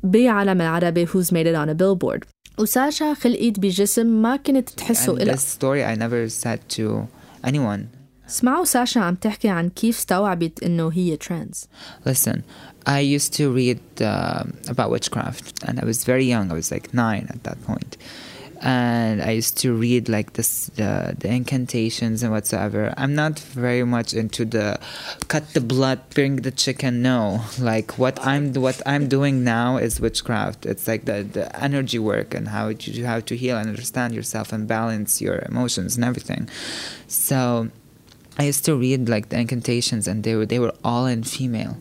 بعالم 0.02 0.61
العربي 0.61 1.07
who's 1.07 1.31
made 1.33 1.47
it 1.47 1.55
on 1.55 1.69
a 1.69 1.75
billboard 1.75 2.25
وساشا 2.59 3.14
خلقت 3.14 3.59
بجسم 3.61 4.07
ما 4.23 4.37
كنت 4.37 4.69
تحسه 4.69 5.14
And 5.17 5.21
إلها 5.23 5.37
this 5.37 5.40
story 5.40 5.85
I 5.85 5.99
never 5.99 6.28
said 6.28 6.59
to 6.76 7.07
anyone. 7.50 7.81
اسمعوا 8.28 8.64
ساشا 8.64 9.00
عم 9.00 9.14
تحكي 9.14 9.49
عن 9.49 9.69
كيف 9.69 9.99
استوعبت 9.99 10.62
إنه 10.62 10.88
هي 10.93 11.17
trans 11.17 11.67
Listen, 12.09 12.38
I 12.87 13.00
used 13.00 13.33
to 13.35 13.50
read 13.52 13.81
uh, 14.00 14.45
about 14.69 14.90
witchcraft, 14.90 15.55
and 15.67 15.78
I 15.83 15.85
was 15.85 16.05
very 16.05 16.26
young. 16.35 16.50
I 16.52 16.55
was 16.55 16.71
like 16.75 16.87
nine 16.95 17.26
at 17.35 17.40
that 17.45 17.59
point, 17.71 17.93
and 18.63 19.22
I 19.22 19.32
used 19.32 19.58
to 19.58 19.74
read 19.74 20.08
like 20.08 20.34
this 20.34 20.67
the 20.75 21.15
the 21.20 21.27
incantations 21.27 22.24
and 22.24 22.32
whatsoever. 22.32 22.93
I'm 22.96 23.13
not 23.13 23.38
very 23.39 23.84
much 23.84 24.13
into 24.13 24.46
the 24.46 24.79
cut 25.27 25.53
the 25.53 25.60
blood, 25.60 26.10
bring 26.12 26.38
the 26.38 26.51
chicken. 26.51 27.01
No, 27.01 27.41
like 27.60 28.00
what 28.00 28.17
I'm 28.25 28.53
what 28.53 28.82
I'm 28.86 29.10
doing 29.10 29.43
now 29.43 29.77
is 29.77 30.00
witchcraft. 30.00 30.65
It's 30.65 30.88
like 30.88 31.03
the 31.05 31.24
the 31.24 31.46
energy 31.62 32.00
work 32.00 32.34
and 32.34 32.48
how 32.48 32.70
you 32.70 33.05
how 33.05 33.20
to 33.20 33.36
heal 33.36 33.58
and 33.58 33.70
understand 33.70 34.15
yourself 34.15 34.53
and 34.53 34.65
balance 34.65 35.22
your 35.22 35.39
emotions 35.50 35.96
and 35.96 36.05
everything. 36.05 36.50
So. 37.08 37.70
I 38.36 38.46
used 38.46 38.65
to 38.65 38.75
read 38.75 39.10
like 39.10 39.29
the 39.29 39.38
incantations, 39.38 40.08
and 40.08 40.24
they 40.24 40.34
were 40.34 40.48
they 40.48 40.58
were 40.58 40.74
all 40.84 41.05
in 41.05 41.22
female 41.22 41.77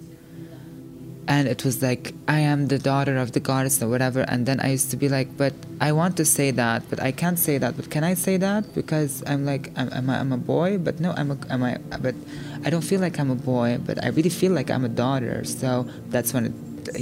and 1.32 1.48
it 1.54 1.60
was 1.66 1.76
like 1.88 2.04
i 2.36 2.38
am 2.52 2.60
the 2.74 2.78
daughter 2.90 3.16
of 3.24 3.28
the 3.36 3.42
goddess 3.50 3.82
or 3.82 3.88
whatever. 3.94 4.20
And 4.32 4.40
then 4.48 4.58
i 4.66 4.68
used 4.76 4.90
to 4.92 4.98
be 5.04 5.08
like 5.16 5.28
but 5.42 5.54
i 5.86 5.90
want 6.00 6.14
to 6.20 6.24
say 6.36 6.48
that 6.62 6.78
but 6.90 6.98
i 7.08 7.10
can't 7.20 7.38
say 7.46 7.56
that. 7.62 7.72
But 7.78 7.86
can 7.94 8.04
i 8.12 8.14
say 8.26 8.34
that? 8.46 8.62
Because 8.80 9.12
i'm 9.30 9.42
like 9.52 9.64
i'm, 9.78 9.88
I'm, 9.96 10.08
a, 10.10 10.14
I'm 10.22 10.32
a 10.40 10.42
boy 10.54 10.70
but 10.86 10.94
no 11.04 11.10
i'm 11.20 11.30
a 11.34 11.38
am 11.54 11.62
i 11.70 11.72
but 12.06 12.16
i 12.64 12.68
don't 12.72 12.86
feel 12.90 13.00
like 13.06 13.16
i'm 13.20 13.32
a 13.38 13.42
boy 13.54 13.70
but 13.88 13.96
i 14.04 14.08
really 14.16 14.34
feel 14.42 14.52
like 14.52 14.68
i'm 14.70 14.84
a 14.92 14.94
daughter. 15.04 15.36
So 15.44 15.68
that's 16.14 16.30
when 16.34 16.44
it 16.48 16.54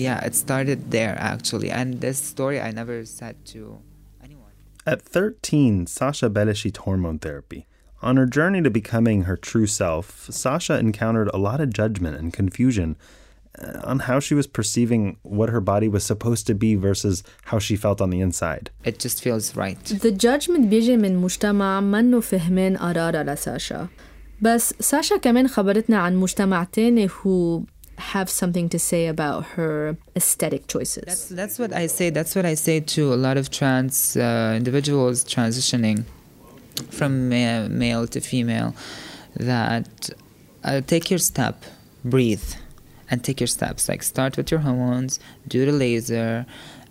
yeah 0.07 0.19
it 0.29 0.35
started 0.35 0.91
there 0.97 1.17
actually. 1.33 1.71
And 1.79 2.01
this 2.05 2.19
story 2.33 2.61
i 2.69 2.71
never 2.81 2.97
said 3.05 3.35
to 3.53 3.61
anyone. 4.23 4.55
At 4.87 5.03
13, 5.03 5.87
Sasha 5.87 6.29
belishit 6.31 6.77
hormone 6.85 7.19
therapy. 7.19 7.67
On 8.03 8.17
her 8.17 8.27
journey 8.39 8.63
to 8.63 8.71
becoming 8.71 9.19
her 9.23 9.37
true 9.37 9.67
self, 9.67 10.07
Sasha 10.31 10.79
encountered 10.79 11.31
a 11.35 11.43
lot 11.49 11.61
of 11.61 11.73
judgment 11.81 12.17
and 12.17 12.33
confusion 12.33 12.97
on 13.92 14.00
how 14.00 14.20
she 14.20 14.34
was 14.40 14.48
perceiving 14.48 15.04
what 15.38 15.50
her 15.56 15.62
body 15.62 15.88
was 15.96 16.04
supposed 16.04 16.46
to 16.48 16.54
be 16.54 16.72
versus 16.76 17.24
how 17.50 17.58
she 17.58 17.76
felt 17.78 18.02
on 18.02 18.10
the 18.10 18.20
inside. 18.28 18.70
it 18.90 18.96
just 19.06 19.18
feels 19.26 19.46
right 19.56 19.84
The 19.86 20.12
judgment 20.12 20.66
بيجي 20.70 20.98
من 20.98 21.18
مجتمع 21.18 21.80
منه 21.82 22.20
فهمين 22.20 22.78
قرارها 22.78 23.24
لساشا 23.24 23.88
بس 24.42 24.74
ساشا 24.80 25.18
كمان 25.18 25.48
خبرتنا 25.48 25.98
عن 25.98 26.16
مجتمع 26.16 26.64
تاني 26.64 27.08
who 27.10 27.62
have 27.98 28.30
something 28.30 28.68
to 28.70 28.78
say 28.80 29.08
about 29.08 29.44
her 29.56 29.96
aesthetic 30.18 30.68
choices 30.68 31.04
That's 31.06 31.30
that's 31.40 31.58
what 31.62 31.72
I 31.84 31.86
say. 31.98 32.08
That's 32.18 32.34
what 32.38 32.46
I 32.46 32.56
say 32.66 32.78
to 32.96 33.02
a 33.14 33.20
lot 33.28 33.38
of 33.42 33.46
trans 33.58 34.18
uh, 34.18 34.54
individuals 34.62 35.18
transitioning 35.36 35.98
from 36.98 37.12
ma- 37.34 37.68
male 37.84 38.06
to 38.14 38.20
female. 38.32 38.70
That 39.52 39.90
uh, 40.64 40.82
take 40.94 41.06
your 41.12 41.22
step, 41.32 41.56
breathe, 42.14 42.48
and 43.11 43.23
take 43.25 43.41
your 43.41 43.47
steps. 43.47 43.89
Like 43.89 44.03
start 44.03 44.37
with 44.37 44.51
your 44.51 44.61
hormones, 44.61 45.21
do 45.49 45.67
the 45.67 45.73
laser, 45.73 46.47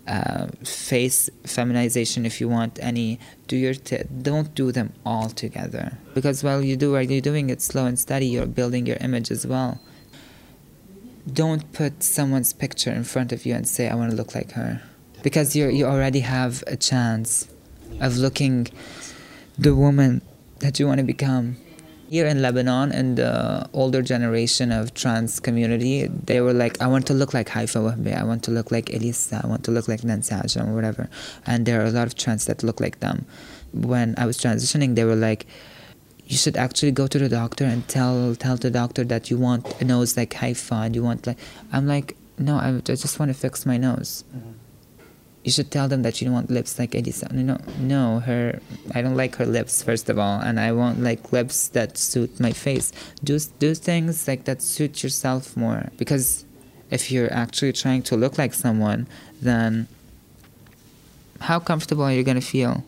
uh, 0.06 0.46
face 0.64 1.30
feminization 1.44 2.26
if 2.26 2.40
you 2.40 2.48
want 2.48 2.78
any. 2.82 3.18
Do 3.46 3.56
your 3.56 3.74
t- 3.74 4.04
don't 4.22 4.54
do 4.54 4.72
them 4.72 4.92
all 5.04 5.28
together 5.30 5.98
because 6.14 6.44
while 6.44 6.62
you 6.62 6.76
do 6.76 6.92
while 6.92 7.02
you're 7.02 7.20
doing 7.20 7.50
it 7.50 7.60
slow 7.62 7.86
and 7.86 7.98
steady, 7.98 8.26
you're 8.26 8.46
building 8.46 8.86
your 8.86 8.96
image 8.98 9.30
as 9.30 9.46
well 9.46 9.80
don't 11.32 11.72
put 11.72 12.02
someone's 12.02 12.52
picture 12.52 12.90
in 12.90 13.04
front 13.04 13.32
of 13.32 13.44
you 13.44 13.54
and 13.54 13.66
say 13.66 13.88
I 13.88 13.94
want 13.94 14.10
to 14.10 14.16
look 14.16 14.34
like 14.34 14.52
her 14.52 14.82
because 15.22 15.54
you 15.54 15.68
you 15.68 15.84
already 15.86 16.20
have 16.20 16.64
a 16.66 16.76
chance 16.76 17.48
of 18.00 18.16
looking 18.16 18.68
the 19.58 19.74
woman 19.74 20.22
that 20.60 20.80
you 20.80 20.86
want 20.86 20.98
to 20.98 21.04
become 21.04 21.56
here 22.10 22.26
in 22.26 22.42
Lebanon 22.42 22.90
and 22.90 23.16
the 23.16 23.68
older 23.72 24.02
generation 24.02 24.72
of 24.72 24.92
trans 24.94 25.38
community 25.38 26.08
they 26.08 26.40
were 26.40 26.52
like 26.52 26.82
I 26.82 26.88
want 26.88 27.06
to 27.06 27.14
look 27.14 27.32
like 27.32 27.48
Haifa 27.48 27.78
Wehbe 27.78 28.12
I 28.16 28.24
want 28.24 28.42
to 28.44 28.50
look 28.50 28.72
like 28.72 28.90
Elissa. 28.92 29.40
I 29.44 29.46
want 29.46 29.62
to 29.66 29.70
look 29.70 29.86
like 29.86 30.02
Nancy 30.02 30.34
or 30.58 30.74
whatever. 30.74 31.08
And 31.46 31.66
there 31.66 31.80
are 31.80 31.84
a 31.84 31.90
lot 31.90 32.08
of 32.08 32.16
trans 32.16 32.46
that 32.46 32.64
look 32.64 32.80
like 32.80 32.98
them. 32.98 33.26
When 33.72 34.16
I 34.18 34.26
was 34.26 34.38
transitioning 34.38 34.96
they 34.96 35.04
were 35.04 35.14
like 35.14 35.46
you 36.26 36.36
should 36.36 36.56
actually 36.56 36.90
go 36.90 37.06
to 37.06 37.18
the 37.18 37.28
doctor 37.28 37.64
and 37.64 37.86
tell 37.86 38.34
tell 38.34 38.56
the 38.56 38.72
doctor 38.72 39.04
that 39.04 39.30
you 39.30 39.38
want 39.38 39.80
a 39.80 39.84
nose 39.84 40.16
like 40.16 40.34
Haifa 40.34 40.74
and 40.86 40.96
you 40.96 41.04
want 41.04 41.28
like 41.28 41.38
I'm 41.72 41.86
like 41.86 42.16
no 42.38 42.56
I, 42.56 42.76
I 42.76 42.80
just 42.80 43.20
want 43.20 43.28
to 43.30 43.38
fix 43.38 43.64
my 43.64 43.76
nose 43.76 44.24
mm-hmm. 44.34 44.50
You 45.44 45.50
should 45.50 45.70
tell 45.70 45.88
them 45.88 46.02
that 46.02 46.20
you 46.20 46.26
don't 46.26 46.34
want 46.34 46.50
lips 46.50 46.78
like 46.78 46.94
Elissa 46.94 47.32
no 47.32 47.58
no 47.78 48.20
her 48.20 48.60
I 48.94 49.00
don't 49.02 49.16
like 49.16 49.36
her 49.36 49.46
lips 49.46 49.82
first 49.82 50.10
of 50.10 50.18
all 50.18 50.38
and 50.40 50.60
I 50.60 50.72
want 50.72 51.02
like 51.02 51.32
lips 51.32 51.68
that 51.68 51.96
suit 51.96 52.38
my 52.38 52.52
face 52.52 52.92
do 53.24 53.38
do 53.58 53.74
things 53.74 54.28
like 54.28 54.44
that 54.44 54.60
suit 54.60 55.02
yourself 55.02 55.56
more 55.56 55.90
because 55.96 56.44
if 56.90 57.10
you're 57.10 57.32
actually 57.32 57.72
trying 57.72 58.02
to 58.02 58.16
look 58.16 58.36
like 58.36 58.52
someone 58.52 59.06
then 59.40 59.88
how 61.40 61.58
comfortable 61.58 62.04
are 62.04 62.12
you 62.12 62.22
going 62.22 62.40
to 62.40 62.46
feel 62.46 62.84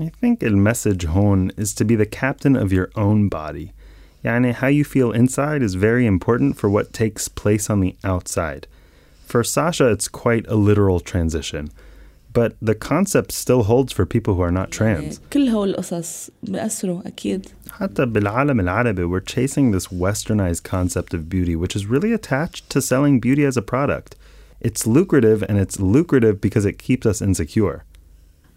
I 0.00 0.08
think 0.20 0.40
the 0.40 0.50
message 0.50 1.04
hon 1.04 1.52
is 1.56 1.72
to 1.74 1.84
be 1.84 1.94
the 1.94 2.06
captain 2.06 2.56
of 2.56 2.72
your 2.72 2.90
own 2.96 3.28
body. 3.28 3.72
Yani 4.24 4.52
how 4.52 4.66
you 4.66 4.82
feel 4.82 5.12
inside 5.12 5.62
is 5.62 5.74
very 5.74 6.04
important 6.04 6.56
for 6.56 6.68
what 6.68 6.92
takes 6.92 7.28
place 7.28 7.70
on 7.70 7.78
the 7.78 7.94
outside. 8.02 8.66
For 9.25 9.43
Sasha, 9.43 9.87
it's 9.87 10.07
quite 10.07 10.45
a 10.47 10.55
literal 10.55 10.99
transition. 10.99 11.69
But 12.31 12.55
the 12.61 12.75
concept 12.75 13.31
still 13.31 13.63
holds 13.63 13.91
for 13.91 14.05
people 14.05 14.35
who 14.35 14.41
are 14.41 14.51
not 14.51 14.71
trans. 14.71 15.19
كل 15.31 15.49
هول 15.49 15.69
القصص 15.69 16.29
بيأثروا 16.43 17.07
أكيد 17.07 17.47
حتى 17.71 18.05
بالعالم 18.05 18.59
العربي, 18.59 19.05
we're 19.09 19.19
chasing 19.19 19.71
this 19.71 19.87
westernized 19.87 20.63
concept 20.63 21.13
of 21.13 21.29
beauty, 21.29 21.55
which 21.55 21.75
is 21.75 21.85
really 21.87 22.13
attached 22.13 22.69
to 22.69 22.81
selling 22.81 23.19
beauty 23.19 23.45
as 23.45 23.57
a 23.57 23.61
product. 23.61 24.15
It's 24.61 24.85
lucrative, 24.85 25.43
and 25.47 25.57
it's 25.57 25.79
lucrative 25.79 26.39
because 26.41 26.65
it 26.65 26.77
keeps 26.77 27.05
us 27.05 27.21
insecure. 27.21 27.83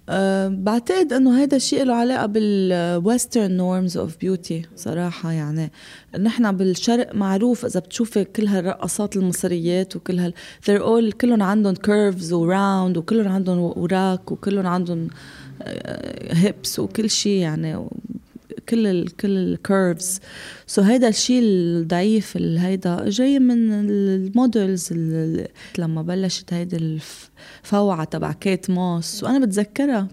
أه 0.09 0.47
بعتقد 0.47 1.13
إنه 1.13 1.43
هذا 1.43 1.57
الشيء 1.57 1.83
له 1.83 1.93
علاقة 1.93 2.25
بالويسترن 2.25 3.51
نورمز 3.51 3.97
اوف 3.97 4.17
بيوتي 4.17 4.61
صراحة 4.75 5.31
يعني. 5.31 5.71
نحن 6.19 6.51
بالشرق 6.51 7.15
معروف 7.15 7.65
إذا 7.65 7.79
بتشوفي 7.79 8.23
كل 8.23 8.47
هالرقصات 8.47 9.15
المصريات 9.15 9.95
وكل 9.95 10.19
هال 10.19 10.33
they're 10.65 10.81
all 10.81 11.15
كلهم 11.15 11.43
عندهم 11.43 11.73
كيرفز 11.73 12.33
وراوند 12.33 12.97
وكلهم 12.97 13.27
عندهم 13.27 13.59
وراك 13.59 14.31
وكلهم 14.31 14.67
عندهم 14.67 15.07
هيبس 16.31 16.79
وكل 16.79 17.09
شيء 17.09 17.41
يعني. 17.41 17.87
كل 18.69 18.88
ال 18.88 19.15
كل 19.15 19.38
الكيرفز 19.38 20.19
سو 20.67 20.81
هيدا 20.81 21.07
الشيء 21.07 21.41
الضعيف 21.43 22.36
ال- 22.38 22.57
هيدا 22.57 23.09
جاي 23.09 23.39
من 23.39 23.89
المودلز 23.89 24.89
ال- 24.91 25.47
لما 25.77 26.01
بلشت 26.01 26.53
هيدي 26.53 26.75
الفوعة 27.63 28.03
تبع 28.03 28.31
كيت 28.31 28.69
موس. 28.69 29.24
وأنا 29.24 29.45
بتذكرها 29.45 30.07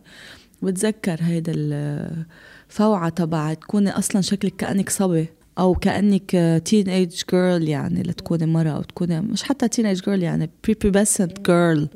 بتذكر 0.63 1.17
هيدا 1.21 1.53
الفوعة 1.57 3.09
تبع 3.09 3.55
تكوني 3.55 3.91
أصلا 3.91 4.21
شكلك 4.23 4.57
كأنك 4.57 4.91
صبي 4.91 5.27
أو 5.59 5.75
كأنك 5.75 6.61
تين 6.65 6.89
ايج 6.89 7.23
جيرل 7.31 7.69
يعني 7.69 8.03
لتكوني 8.03 8.47
مرة 8.47 8.71
أو 8.71 8.83
تكوني 8.83 9.21
مش 9.21 9.43
حتى 9.43 9.69
تين 9.69 9.87
ايج 9.87 10.01
جيرل 10.03 10.23
يعني 10.23 10.51
prepubescent 10.67 11.41
جيرل 11.47 11.89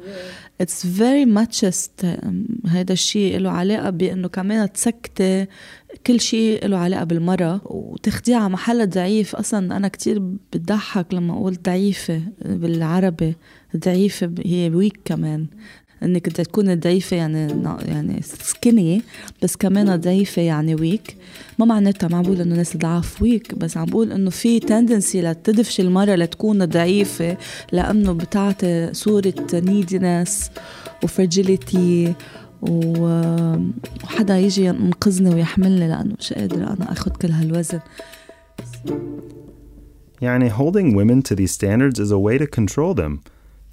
اتس 0.60 0.86
فيري 0.86 1.24
ماتشست 1.24 2.06
هيدا 2.66 2.92
الشيء 2.92 3.38
له 3.38 3.50
علاقة 3.50 3.90
بأنه 3.90 4.28
كمان 4.28 4.72
تسكتي 4.72 5.46
كل 6.06 6.20
شيء 6.20 6.66
له 6.66 6.76
علاقة 6.78 7.04
بالمرة 7.04 7.60
وتاخديه 7.64 8.36
على 8.36 8.48
محل 8.48 8.88
ضعيف. 8.90 9.36
أصلا 9.36 9.76
أنا 9.76 9.88
كتير 9.88 10.18
بتضحك 10.18 11.14
لما 11.14 11.32
أقول 11.34 11.54
ضعيفة 11.62 12.22
بالعربي 12.44 13.36
ضعيفة 13.76 14.26
ب- 14.26 14.46
هي 14.46 14.70
ويك 14.74 15.00
كمان. 15.04 15.46
إنك 16.02 16.28
بدها 16.28 16.44
تكون 16.44 16.74
ضعيفة 16.80 17.16
يعني 17.16 17.62
يعني 17.86 18.22
سكيني 18.22 19.02
بس 19.42 19.56
كمان 19.56 19.96
ضعيفة 20.00 20.42
يعني 20.42 20.74
ويك 20.74 21.16
ما 21.58 21.64
معناتها 21.64 22.08
ما 22.08 22.16
عم 22.16 22.22
بقول 22.22 22.40
إنه 22.40 22.52
الناس 22.52 22.76
ضعاف 22.76 23.22
ويك 23.22 23.54
بس 23.54 23.76
عم 23.76 23.84
بقول 23.84 24.12
إنه 24.12 24.30
في 24.30 24.60
تندنسي 24.60 25.22
لتدفش 25.22 25.80
المرة 25.80 26.14
لتكون 26.14 26.64
ضعيفة 26.64 27.36
لأنه 27.72 28.12
بتعطي 28.12 28.90
صورة 28.92 29.34
نيدنس 29.54 30.50
وفرجيليتي 31.04 32.14
وحدا 32.62 34.38
يجي 34.38 34.64
ينقذني 34.64 35.34
ويحملني 35.34 35.88
لأنه 35.88 36.14
مش 36.18 36.32
قادرة 36.32 36.64
أنا 36.64 36.92
آخذ 36.92 37.10
كل 37.10 37.30
هالوزن 37.30 37.80
Yani, 40.20 40.48
holding 40.48 40.96
women 40.96 41.22
to 41.22 41.34
these 41.36 41.52
standards 41.52 42.00
is 42.00 42.10
a 42.10 42.18
way 42.18 42.38
to 42.38 42.46
control 42.46 42.92
them. 42.94 43.22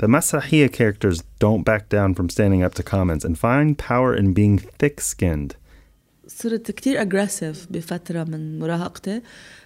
The 0.04 0.08
Masrahiyya 0.08 0.70
characters 0.74 1.24
don't 1.40 1.64
back 1.64 1.88
down 1.88 2.16
from 2.16 2.28
standing 2.30 2.62
up 2.68 2.74
to 2.76 2.84
comments 2.84 3.24
and 3.24 3.38
find 3.38 3.78
power 3.78 4.14
in 4.14 4.34
being 4.34 4.58
thick-skinned. 4.58 5.56
صرت 6.28 6.72
كتير 6.72 7.02
اجريسيف 7.02 7.68
بفترة 7.72 8.24
من 8.24 8.60
مراهقتي. 8.60 9.22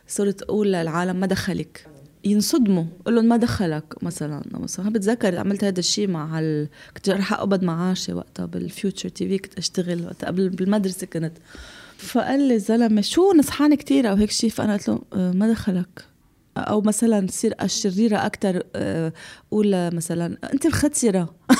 صرت 0.07 0.41
أقول 0.41 0.73
للعالم 0.73 1.19
ما 1.19 1.27
دخلك. 1.27 1.87
ينصدموا. 2.25 2.85
قول 3.05 3.15
لهم 3.15 3.25
ما 3.25 3.37
دخلك 3.37 4.03
مثلا. 4.03 4.43
مثلا 4.51 4.89
بتذكر 4.89 5.37
عملت 5.37 5.63
هذا 5.63 5.79
الشيء 5.79 6.07
مع 6.07 6.39
ال... 6.39 6.69
كنت 6.95 7.09
رح 7.09 7.33
أقبض 7.33 7.63
معاشي 7.63 8.13
وقتها 8.13 8.45
بالفيوتشر 8.45 9.09
تي 9.09 9.27
في. 9.27 9.37
كنت 9.37 9.57
أشتغل 9.57 10.05
وقتها 10.05 10.27
قبل 10.27 10.49
بالمدرسة 10.49 11.07
كنت. 11.07 11.33
فقال 11.97 12.47
لي 12.47 12.55
الزلمه 12.55 13.01
شو 13.01 13.33
نصحان 13.33 13.75
كتير 13.75 14.09
أو 14.09 14.15
هيك 14.15 14.31
شيء؟ 14.31 14.49
فأنا 14.49 14.73
قلت 14.73 14.89
له 14.89 15.01
"أه، 15.13 15.31
ما 15.31 15.51
دخلك. 15.51 16.08
أو 16.59 16.81
مثلا 16.81 17.27
تصير 17.27 17.53
الشريرة 17.61 18.17
أكثر 18.25 18.63
قول 19.51 19.95
مثلا 19.95 20.37
أنت 20.53 20.65
الختيره 20.65 21.29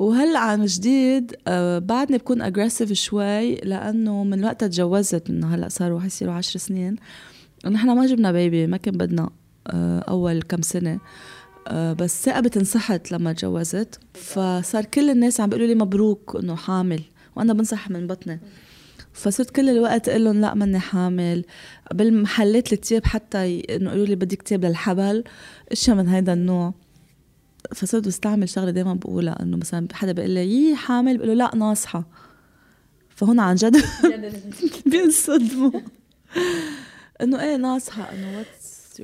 وهلأ 0.00 0.38
عن 0.38 0.64
جديد 0.64 1.34
آه، 1.46 1.78
بعدني 1.78 2.18
بكون 2.18 2.42
اجريسيف 2.42 2.92
شوي 2.92 3.54
لأنه 3.54 4.24
من 4.24 4.44
وقتها 4.44 4.66
تجوزت 4.66 5.30
إنه 5.30 5.54
هلأ 5.54 5.68
صاروا 5.68 6.00
حيصيروا 6.00 6.34
عشر 6.34 6.58
سنين. 6.58 6.96
نحن 7.66 7.90
ما 7.90 8.06
جبنا 8.06 8.32
بيبي 8.32 8.66
ما 8.66 8.76
كان 8.76 8.96
بدنا 8.96 9.30
آه، 9.66 9.98
أول 9.98 10.42
كم 10.42 10.62
سنة. 10.62 10.98
آه، 11.68 11.92
بس 11.92 12.24
ثقبت 12.24 12.56
انسحت 12.56 13.12
لما 13.12 13.32
تجوزت. 13.32 14.00
فصار 14.14 14.84
كل 14.84 15.10
الناس 15.10 15.40
عم 15.40 15.48
بيقولوا 15.48 15.68
لي 15.68 15.74
مبروك 15.74 16.36
إنه 16.42 16.56
حامل 16.56 17.02
وأنا 17.36 17.52
بنصح 17.52 17.90
من 17.90 18.06
بطني. 18.06 18.40
فصرت 19.12 19.50
كل 19.50 19.68
الوقت 19.68 20.08
أقول 20.08 20.24
لهم 20.24 20.40
لا 20.40 20.54
ماني 20.54 20.78
حامل. 20.78 21.44
بالمحلات 21.94 22.72
التياب 22.72 23.04
حتى 23.06 23.62
إنه 23.76 23.90
يقولوا 23.90 24.06
لي 24.06 24.14
بدك 24.14 24.42
تياب 24.42 24.64
للحبل 24.64 25.24
إشياء 25.72 25.96
من 25.96 26.08
هيدا 26.08 26.32
النوع. 26.32 26.74
فصرت 27.74 28.06
بستعمل 28.06 28.48
شغلة 28.48 28.70
دائما 28.70 28.94
بقولها 28.94 29.42
إنه 29.42 29.56
مثلا 29.56 29.88
حدا 29.92 30.12
بيقول 30.12 30.30
لي 30.30 30.52
يي 30.52 30.76
حامل 30.76 31.16
بقول 31.16 31.28
له 31.28 31.34
لا 31.34 31.56
ناصحة. 31.56 32.04
فهون 33.08 33.40
عن 33.40 33.54
جد 33.54 33.76
بينصدموا. 34.86 35.70
إنه 37.22 37.42
إيه 37.42 37.56
ناصحة. 37.56 38.02
إنه 38.02 38.44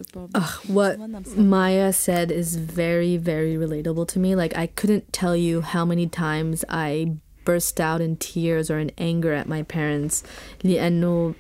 problem 0.04 0.36
Ugh, 0.36 0.60
what 0.68 0.98
وأنا 0.98 1.20
مصدقة. 1.20 1.42
Maya 1.42 1.92
said 1.92 2.30
is 2.30 2.56
very, 2.56 3.16
very 3.16 3.56
relatable 3.56 4.06
to 4.08 4.18
me. 4.18 4.34
Like, 4.34 4.54
I 4.56 4.66
couldn't 4.66 5.12
tell 5.12 5.36
you 5.36 5.60
how 5.62 5.84
many 5.84 6.06
times 6.06 6.64
I 6.68 7.16
burst 7.45 7.79
out 7.79 8.01
in 8.01 8.15
tears 8.17 8.69
or 8.69 8.79
in 8.79 8.91
anger 8.97 9.33
at 9.33 9.47
my 9.47 9.63
parents. 9.63 10.23
لأنه 10.63 11.35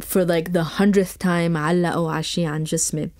for 0.00 0.24
like 0.24 0.52
the 0.52 0.64
hundredth 0.64 1.18
time 1.18 1.56
علقوا 1.56 2.12
عشي 2.12 2.46
عن 2.46 2.64
جسمي. 2.64 3.10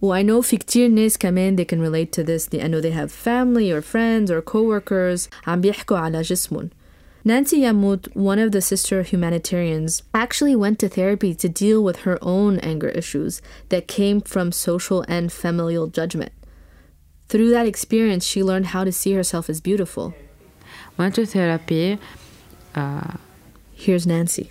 Well, 0.00 0.12
I 0.12 0.22
know 0.22 0.40
في 0.40 0.56
كتير 0.56 0.88
ناس 0.88 1.18
كمان 1.18 1.56
they 1.56 1.64
can 1.64 1.80
relate 1.80 2.12
to 2.12 2.24
this 2.24 2.48
لأنه 2.52 2.80
they 2.80 2.90
have 2.90 3.12
family 3.12 3.70
or 3.70 3.80
friends 3.80 4.30
or 4.30 4.40
coworkers 4.42 5.28
عم 5.46 5.60
بيحكوا 5.60 5.98
على 5.98 6.22
جسمهم. 6.22 6.70
Nancy 7.26 7.60
Yamut, 7.60 8.14
one 8.14 8.38
of 8.38 8.52
the 8.52 8.60
sister 8.60 9.02
humanitarians, 9.02 10.02
actually 10.12 10.54
went 10.54 10.78
to 10.78 10.90
therapy 10.90 11.34
to 11.34 11.48
deal 11.48 11.82
with 11.82 12.00
her 12.00 12.18
own 12.20 12.58
anger 12.58 12.90
issues 12.90 13.40
that 13.70 13.88
came 13.88 14.20
from 14.20 14.52
social 14.52 15.06
and 15.08 15.32
familial 15.32 15.86
judgment. 15.86 16.32
Through 17.30 17.48
that 17.52 17.66
experience, 17.66 18.26
she 18.26 18.44
learned 18.44 18.66
how 18.66 18.84
to 18.84 18.92
see 18.92 19.14
herself 19.14 19.48
as 19.48 19.62
beautiful. 19.62 20.12
Went 21.01 21.13
to 21.15 21.25
therapy 21.25 21.97
آه، 22.77 23.15
Here's 23.85 24.05
Nancy. 24.05 24.45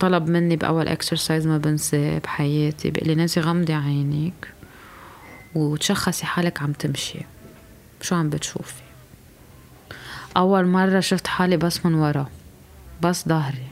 طلب 0.00 0.28
مني 0.28 0.56
بأول 0.56 0.88
اكسرسايز 0.88 1.46
ما 1.46 1.58
بنساه 1.58 2.18
بحياتي 2.18 2.90
بيقول 2.90 3.08
لي 3.08 3.14
نانسي 3.14 3.40
غمضي 3.40 3.72
عينيك 3.72 4.48
وتشخصي 5.54 6.26
حالك 6.26 6.62
عم 6.62 6.72
تمشي. 6.72 7.20
شو 8.00 8.14
عم 8.14 8.30
بتشوفي? 8.30 8.82
أول 10.36 10.66
مرة 10.66 11.00
شفت 11.00 11.26
حالي 11.26 11.56
بس 11.56 11.86
من 11.86 11.94
ورا 11.94 12.28
بس 13.02 13.28
ظهري. 13.28 13.66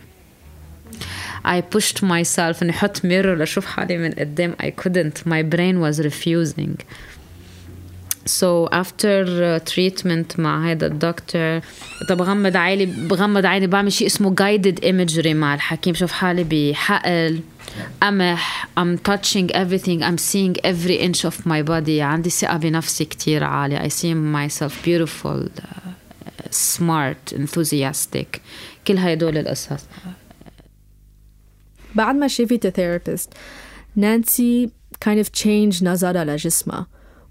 I 1.45 1.61
pushed 1.61 1.99
myself 2.03 2.63
إني 2.63 2.71
أحط 2.71 3.05
ميرور 3.05 3.35
لأشوف 3.35 3.67
حالي 3.67 3.99
من 3.99 4.13
قدام. 4.13 4.55
I 4.63 4.67
couldn't. 4.67 5.27
My 5.27 5.43
brain 5.43 5.81
was 5.81 6.01
refusing. 6.01 6.77
سو 8.27 8.67
افتر 8.67 9.59
تريتمنت 9.59 10.41
مع 10.41 10.71
هذا 10.71 10.87
الدكتور 10.87 11.61
طب 12.09 12.23
غمض 12.23 12.57
عيني 12.57 12.87
بغمض 12.87 13.47
عيني 13.47 13.67
بعمل 13.67 13.93
شيء 13.93 14.07
اسمه 14.07 14.35
جايدد 14.35 14.85
ايمجري 14.85 15.35
مع 15.35 15.55
الحكيم. 15.55 15.93
بشوف 15.93 16.13
حالي 16.13 16.45
بحقل 16.45 17.41
قمح 18.03 18.69
I'm 18.81 18.99
touching 19.11 19.51
everything 19.51 20.03
I'm 20.03 20.19
seeing 20.19 20.55
every 20.65 20.99
inch 21.07 21.25
of 21.25 21.47
my 21.47 21.63
body. 21.63 22.01
عندي 22.01 22.31
ثقة 22.31 22.57
بنفسي 22.57 23.05
كثير 23.05 23.45
عالية. 23.45 23.89
I 23.89 23.91
see 23.91 24.15
myself 24.15 24.73
beautiful 24.85 25.49
uh, 25.61 25.91
smart 26.51 27.33
enthusiastic. 27.33 28.41
كل 28.87 28.99
هدول 28.99 29.39
القصص 29.39 29.85
بعد 31.95 32.15
ما 32.15 32.29
شفت 32.29 32.67
therapist 32.67 33.29
نانسي 33.97 34.71
kind 35.05 35.25
of 35.25 35.41
changed 35.43 35.83
نظرها 35.83 36.25
لجسمها. 36.25 36.87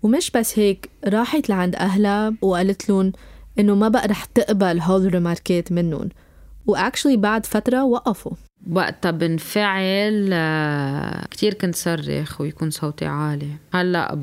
ومش 0.06 0.32
بس 0.32 0.60
هيك 0.60 0.90
راحت 1.08 1.50
لعند 1.50 1.76
أهلها 1.76 2.34
وقالت 2.42 2.90
لهم 2.90 3.12
إنه 3.60 3.76
ما 3.76 3.90
بقى 3.90 4.08
رح 4.08 4.26
تقبل 4.26 4.80
هول 4.80 5.06
الرماركات 5.06 5.72
منهم. 5.72 6.10
وأكشلي 6.68 7.18
بعد 7.18 7.46
فترة 7.46 7.84
وقفوا. 7.84 8.32
وقتها 8.72 9.12
بنفعل 9.12 10.30
آه، 10.34 11.26
كتير 11.32 11.54
كنت 11.54 11.76
صرخ 11.76 12.42
ويكون 12.42 12.70
صوتي 12.70 13.06
عالي. 13.06 13.50
هلأ 13.74 14.20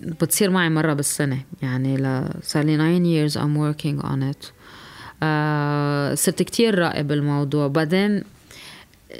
بتصير 0.00 0.50
معي 0.50 0.68
مرة 0.68 0.94
بالسنة 0.94 1.38
يعني 1.62 2.24
صار 2.42 2.64
لي 2.64 2.76
9 2.76 3.28
years 3.28 3.32
I'm 3.42 3.56
working 3.76 4.06
on 4.06 4.34
it. 4.34 4.46
آه، 5.22 6.14
صرت 6.14 6.42
كتير 6.42 6.78
راقب 6.78 7.12
الموضوع. 7.12 7.66
بعدين 7.66 8.22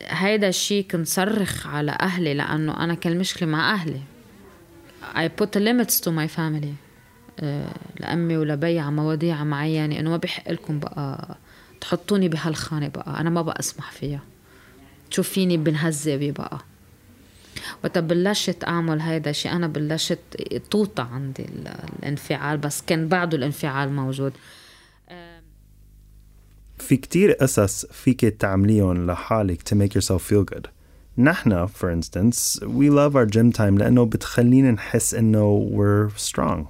هيدا 0.08 0.48
الشيء 0.48 0.86
كنت 0.90 1.06
صرخ 1.08 1.66
على 1.66 1.96
أهلي 2.00 2.34
لأنه 2.34 2.84
أنا 2.84 2.94
كان 2.94 3.12
المشكلة 3.12 3.48
مع 3.48 3.74
أهلي. 3.74 4.00
I 5.14 5.28
put 5.42 5.56
limits 5.56 6.00
to 6.00 6.10
my 6.10 6.28
family. 6.36 6.74
آه، 7.40 7.74
لأمي 8.00 8.36
ولبي 8.36 8.78
على 8.78 8.90
مواضيع 8.92 9.44
معينة 9.44 9.98
إنه 10.00 10.10
ما 10.10 10.16
بيحق 10.16 10.50
لكم 10.50 10.78
بقى 10.78 11.36
تحطوني 11.80 12.28
بهالخانة 12.28 12.88
بقى. 12.88 13.20
أنا 13.20 13.30
ما 13.30 13.42
بقى 13.42 13.58
أسمح 13.60 13.90
فيها. 13.92 14.20
تشوفيني 15.10 15.56
بنهذبي 15.56 16.30
بقى؟ 16.32 16.58
وقت 17.84 17.98
بلشت 17.98 18.64
أعمل 18.64 19.00
هيدا 19.00 19.30
الشيء 19.30 19.52
أنا 19.52 19.66
بلشت 19.66 20.18
توطى 20.70 21.06
عندي 21.12 21.42
ال- 21.44 21.74
الانفعال 21.98 22.58
بس 22.58 22.82
كان 22.86 23.08
بعده 23.08 23.36
الانفعال 23.38 23.92
موجود. 23.92 24.32
في 26.78 26.96
كتير 26.96 27.32
قصص 27.32 27.86
فيك 27.86 28.20
تعمليهم 28.20 29.06
لحالك 29.10 29.60
to 29.68 29.72
make 29.76 29.92
yourself 30.00 30.22
feel 30.30 30.54
good. 30.54 30.66
نحنا 31.17 31.67
for 31.69 31.89
instance 31.89 32.59
we 32.61 32.89
love 32.89 33.15
our 33.15 33.25
gym 33.25 33.51
time 33.51 33.77
لأنه 33.77 34.05
بتخلينا 34.05 34.71
نحس 34.71 35.13
إنه 35.13 35.69
we're 35.71 36.09
strong. 36.17 36.67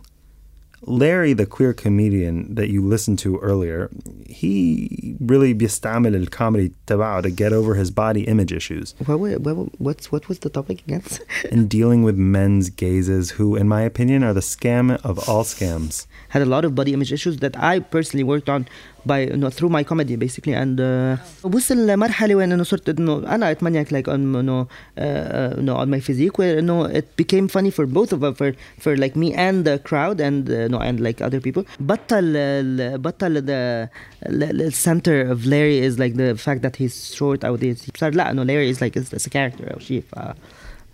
Larry, 0.82 1.34
the 1.34 1.46
queer 1.46 1.74
comedian 1.74 2.56
that 2.56 2.70
you 2.70 2.82
listened 2.82 3.20
to 3.20 3.38
earlier, 3.40 3.90
he 4.26 5.16
really 5.20 5.54
بيستعمل 5.54 6.16
الكوميدي 6.16 6.72
تبعه 6.88 7.22
to 7.22 7.30
get 7.30 7.52
over 7.52 7.76
his 7.76 7.92
body 7.92 8.22
image 8.22 8.54
issues 8.54 8.96
What, 9.06 9.20
wa- 9.20 9.40
what, 9.46 9.58
what's, 9.86 10.10
what 10.12 10.30
was 10.30 10.40
the 10.40 10.50
topic 10.50 10.80
again? 10.88 11.04
and 11.52 11.70
dealing 11.70 12.02
with 12.04 12.16
men's 12.16 12.70
gazes 12.70 13.32
who, 13.32 13.58
in 13.58 13.68
my 13.68 13.82
opinion, 13.82 14.24
are 14.24 14.34
the 14.34 14.40
scam 14.56 14.86
of 15.04 15.16
all 15.28 15.44
scams. 15.44 16.08
had 16.30 16.42
a 16.42 16.46
lot 16.56 16.64
of 16.64 16.76
body 16.76 16.94
image 16.94 17.12
issues 17.12 17.36
that 17.44 17.56
I 17.72 17.80
personally 17.80 18.24
worked 18.24 18.48
on 18.56 18.62
by 19.06 19.20
you 19.20 19.38
know, 19.38 19.50
through 19.50 19.70
my 19.70 19.84
comedy 19.84 20.16
basically 20.16 20.54
and 20.54 20.80
uh, 20.80 21.18
وصل 21.44 21.98
مرحلة 21.98 22.36
وين 22.36 22.52
انه 22.52 22.64
صرت 22.64 23.00
انه 23.00 23.36
انا 23.36 23.52
اتمنيك 23.52 23.90
like 23.90 24.08
on 24.08 24.10
انه 24.10 24.64
uh, 24.66 25.02
uh, 25.02 25.84
on 25.84 25.88
my 25.88 26.00
physique 26.00 26.38
where 26.38 26.58
انه 26.60 26.88
it 27.00 27.06
became 27.22 27.48
funny 27.48 27.72
for 27.72 27.86
both 27.86 28.14
of 28.14 28.24
us 28.24 28.38
for 28.38 28.54
for 28.84 28.98
like 28.98 29.16
me 29.16 29.34
and 29.34 29.66
the 29.66 29.80
crowd 29.90 30.20
and 30.20 30.50
uh, 30.50 30.68
no 30.68 30.80
and 30.80 31.00
like 31.00 31.22
other 31.22 31.40
people 31.40 31.64
بطل 31.80 32.34
ال- 32.36 32.98
بطل 32.98 33.42
the 33.46 33.90
the 34.30 34.72
center 34.72 35.22
of 35.32 35.46
Larry 35.46 35.80
is 35.80 35.98
like 36.00 36.16
the 36.16 36.36
fact 36.36 36.62
that 36.62 36.76
he's 36.76 37.16
short 37.16 37.46
او 37.46 37.58
this 37.58 37.90
صار 37.98 38.14
لا 38.14 38.32
انه 38.32 38.44
Larry 38.44 38.76
is 38.76 38.82
like 38.82 39.00
is, 39.02 39.14
is 39.14 39.26
a 39.26 39.30
character 39.30 39.74
او 39.74 39.80
شيء 39.80 40.04
ف 40.12 40.20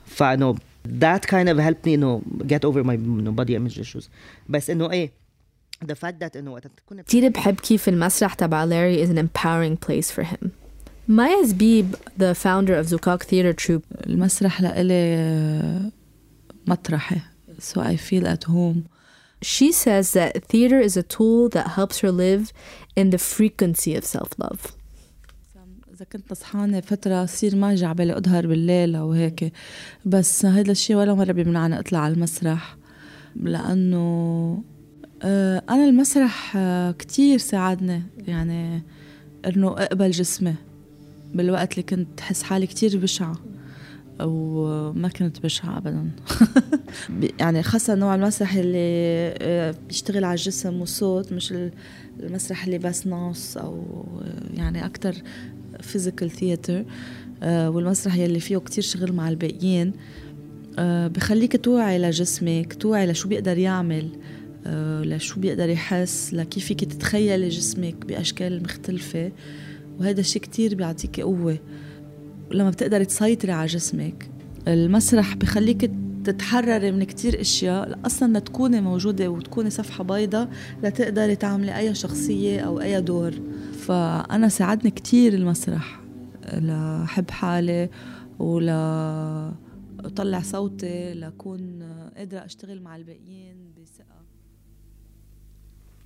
فانه 0.05 0.55
that 1.01 1.21
kind 1.27 1.49
of 1.49 1.57
helped 1.57 1.85
me 1.85 1.93
انه 1.93 2.21
get 2.47 2.63
over 2.65 2.83
my 2.83 2.93
you 2.93 3.21
know, 3.21 3.31
body 3.31 3.55
image 3.55 3.79
issues 3.79 4.03
بس 4.49 4.69
انه 4.69 4.91
ايه 4.91 5.18
انه 6.36 6.52
وقت 6.52 6.66
تكون 6.66 7.00
كتير 7.00 7.28
بحب 7.28 7.54
كيف 7.54 7.88
المسرح 7.88 8.34
تبع 8.34 8.66
Larry 8.66 9.06
is 9.06 9.10
an 9.10 9.18
empowering 9.18 9.76
place 9.76 10.10
for 10.10 10.22
him. 10.22 10.52
Maya 11.06 11.42
Zbib, 11.44 11.96
the 12.16 12.34
founder 12.34 12.74
of 12.74 12.86
Zukak 12.86 13.22
Theater 13.24 13.52
Troupe, 13.52 13.84
المسرح 14.06 14.60
لإلي 14.60 15.14
آه، 15.16 15.90
مطرحي 16.66 17.20
so 17.58 17.80
I 17.80 17.96
feel 17.96 18.26
at 18.26 18.44
home 18.44 18.88
she 19.42 19.72
says 19.72 20.12
that 20.12 20.44
theater 20.44 20.80
is 20.80 20.96
a 20.96 21.02
tool 21.02 21.48
that 21.48 21.68
helps 21.68 22.00
her 22.00 22.12
live 22.12 22.52
in 22.96 23.10
the 23.10 23.18
frequency 23.18 23.96
of 23.96 24.04
self-love. 24.04 24.74
إذا 25.94 26.04
كنت 26.12 26.32
نصحانة 26.32 26.80
فترة 26.80 27.26
صير 27.26 27.56
ما 27.56 27.72
يجي 27.72 27.86
عبالي 27.86 28.16
أظهر 28.16 28.46
بالليل 28.46 28.94
أو 28.96 29.12
هيك 29.12 29.52
بس 30.04 30.44
هذا 30.44 30.72
الشيء 30.72 30.96
ولا 30.96 31.14
مرة 31.14 31.32
بيمنعني 31.32 31.78
أطلع 31.78 31.98
على 31.98 32.14
المسرح 32.14 32.76
لأنه 33.36 33.96
آه، 33.96 34.79
أنا 35.24 35.84
المسرح 35.88 36.52
آه، 36.56 36.90
كتير 36.90 37.38
ساعدني 37.38 38.02
يعني 38.26 38.82
إنه 39.46 39.68
أقبل 39.68 40.10
جسمي 40.10 40.54
بالوقت 41.34 41.72
اللي 41.72 41.82
كنت 41.82 42.20
حس 42.20 42.42
حالي 42.42 42.66
كتير 42.66 42.98
بشعة 42.98 43.36
وما 44.20 45.08
كنت 45.08 45.40
بشعة 45.40 45.78
أبدا. 45.78 46.10
يعني 47.40 47.62
خاصة 47.62 47.94
نوع 47.94 48.14
المسرح 48.14 48.54
اللي 48.54 49.34
آه، 49.38 49.74
بيشتغل 49.88 50.24
على 50.24 50.34
الجسم 50.34 50.80
والصوت 50.80 51.32
مش 51.32 51.54
المسرح 52.20 52.64
اللي 52.64 52.78
بس 52.78 53.06
نص 53.06 53.56
أو 53.56 53.84
يعني 54.54 54.86
أكتر 54.86 55.14
فيزيكال 55.80 56.30
ثياتر 56.30 56.84
والمسرح 57.42 58.16
يلي 58.16 58.40
فيه 58.40 58.56
كتير 58.56 58.84
شغل 58.84 59.12
مع 59.12 59.28
الباقيين 59.28 59.92
بخليك 60.78 61.64
توعي 61.64 61.98
لجسمك 61.98 62.74
توعي 62.74 63.06
لشو 63.06 63.28
بيقدر 63.28 63.58
يعمل. 63.58 64.04
آه، 64.04 64.39
لشو 64.66 65.40
بيقدر 65.40 65.68
يحس 65.68 66.34
لكيف 66.34 66.64
فيك 66.64 66.84
تتخيلي 66.84 67.48
جسمك 67.48 68.06
بأشكال 68.06 68.62
مختلفة 68.62 69.32
وهذا 69.98 70.20
الشيء 70.20 70.42
كتير 70.42 70.74
بيعطيك 70.74 71.20
قوة 71.20 71.58
لما 72.50 72.70
بتقدري 72.70 73.04
تسيطري 73.04 73.52
على 73.52 73.66
جسمك 73.66 74.30
المسرح 74.68 75.36
بخليك 75.36 75.90
تتحرري 76.24 76.92
من 76.92 77.04
كتير 77.04 77.40
اشياء 77.40 77.98
أصلا 78.06 78.38
لتكوني 78.38 78.80
موجوده 78.80 79.28
وتكوني 79.28 79.70
صفحه 79.70 80.04
بيضاء 80.04 80.48
لتقدري 80.82 81.36
تعملي 81.36 81.76
اي 81.78 81.94
شخصيه 81.94 82.60
أو 82.60 82.80
اي 82.80 83.00
دور 83.00 83.32
فانا 83.72 84.48
ساعدني 84.48 84.90
كتير 84.90 85.34
المسرح 85.34 86.00
لحب 86.52 87.30
حالي 87.30 87.88
ولا 88.38 89.54
اطلع 90.00 90.40
صوتي 90.40 91.14
لكون 91.14 91.82
قادره 92.16 92.44
اشتغل 92.44 92.82
مع 92.82 92.96
الباقيين 92.96 93.56
بثقه 93.76 94.19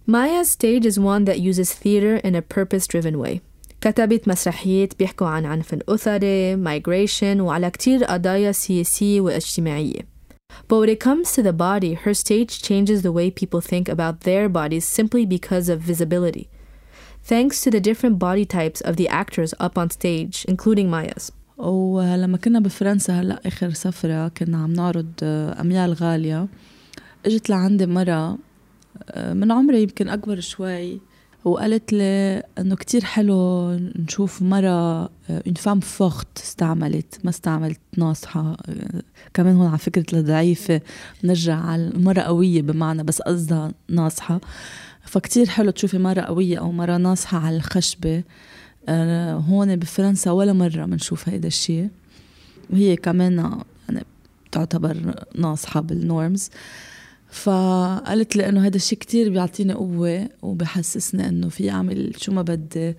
Maya's 0.08 0.50
stage 0.50 0.86
is 0.86 0.98
one 1.00 1.26
that 1.26 1.40
uses 1.40 1.74
theater 1.74 2.16
in 2.16 2.36
a 2.36 2.42
purpose-driven 2.42 3.20
way. 3.20 3.42
كتبت 3.82 4.28
مسرحيات 4.28 4.94
بيحكوا 5.00 5.28
عن 5.28 5.46
عنف 5.46 5.74
الأسري, 5.74 6.56
migration 6.56 7.40
وعلى 7.40 7.70
كتير 7.70 8.04
قضايا 8.04 8.52
سياسية 8.52 9.22
واجتماعية. 9.22 10.02
But 10.68 10.80
when 10.80 10.90
it 10.90 11.00
comes 11.00 11.32
to 11.34 11.44
the 11.44 11.54
body, 11.54 11.94
her 11.94 12.14
stage 12.14 12.62
changes 12.62 13.02
the 13.02 13.12
way 13.12 13.32
people 13.32 13.62
think 13.62 13.88
about 13.88 14.22
their 14.22 14.50
bodies 14.50 14.86
simply 14.86 15.26
because 15.26 15.70
of 15.70 15.80
visibility. 15.80 16.48
Thanks 17.24 17.62
to 17.62 17.70
the 17.70 17.80
different 17.80 18.18
body 18.18 18.46
types 18.46 18.82
of 18.82 18.96
the 18.96 19.08
actors 19.08 19.54
up 19.60 19.78
on 19.78 19.90
stage, 19.92 20.46
including 20.48 20.90
Maya's. 20.90 21.32
ولما 21.58 22.38
كنا 22.38 22.60
بفرنسا 22.60 23.22
هلا 23.22 23.40
اخر 23.46 23.74
سفره 23.74 24.28
كنا 24.28 24.58
عم 24.58 24.74
نعرض 24.74 25.12
اميال 25.24 25.94
غاليه 25.94 26.48
اجت 27.26 27.50
لعندي 27.50 27.86
مره 27.86 28.38
من 29.17 29.53
عمري 29.53 29.83
يمكن 29.83 30.09
أكبر 30.09 30.41
شوي 30.41 31.01
وقالت 31.45 31.93
لي 31.93 32.43
إنه 32.59 32.77
كتير 32.77 33.05
حلو 33.05 33.71
نشوف 33.97 34.43
مرة 34.43 35.03
اون 35.31 35.55
فام 35.57 35.81
فورت 35.81 36.39
استعملت 36.39 37.19
ما 37.25 37.31
استعملت 37.31 37.81
ناصحة 37.97 38.57
كمان 39.35 39.57
هون 39.57 39.69
على 39.69 39.79
فكرة 39.79 40.19
الضعيفة 40.19 40.81
نرجع 41.25 41.57
على 41.57 41.93
مرة 41.95 42.21
قوية 42.21 42.63
بمعنى 42.63 43.03
بس 43.03 43.23
قصدها 43.23 43.73
ناصحة. 43.89 44.41
فكتير 45.03 45.49
حلو 45.49 45.71
تشوفي 45.71 45.99
مرة 45.99 46.21
قوية 46.21 46.59
أو 46.59 46.73
مرة 46.73 46.97
ناصحة 46.97 47.39
على 47.39 47.57
الخشبة. 47.57 48.23
هون 49.49 49.77
بفرنسا 49.77 50.31
ولا 50.31 50.53
مرة 50.53 50.85
بنشوف 50.85 51.29
هيدا 51.29 51.49
الشيء 51.49 51.89
وهي 52.71 52.97
كمان 52.97 53.61
يعني 53.89 54.05
تعتبر 54.53 55.15
ناصحة 55.35 55.81
بالنورمز 55.81 56.51
فقالت 57.35 58.37
لي 58.37 58.49
إنه 58.49 58.67
هذا 58.67 58.77
الشيء 58.77 58.99
كتير 58.99 59.31
بيعطيني 59.31 59.73
قوة 59.73 60.29
وبحسسني 60.43 61.29
إنه 61.29 61.49
في 61.49 61.71
أعمل 61.71 62.13
شو 62.19 62.33
ما 62.33 62.43
بدي 62.43 62.95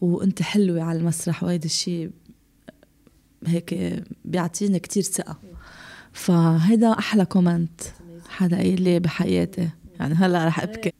وأنت 0.00 0.42
حلوة 0.42 0.82
على 0.82 0.98
المسرح 0.98 1.42
وهيدا 1.44 1.64
الشيء 1.64 2.10
هيك 3.46 4.02
بيعطيني 4.24 4.78
كتير 4.78 5.02
ثقة. 5.02 5.38
فهيدا 6.12 6.92
أحلى 6.92 7.24
كومنت 7.24 7.80
حدا 8.28 8.56
قايل 8.56 8.82
لي 8.82 9.00
بحياتي. 9.00 9.68
يعني 10.00 10.14
هلأ 10.14 10.46
رح 10.46 10.60
أبكي. 10.60 10.92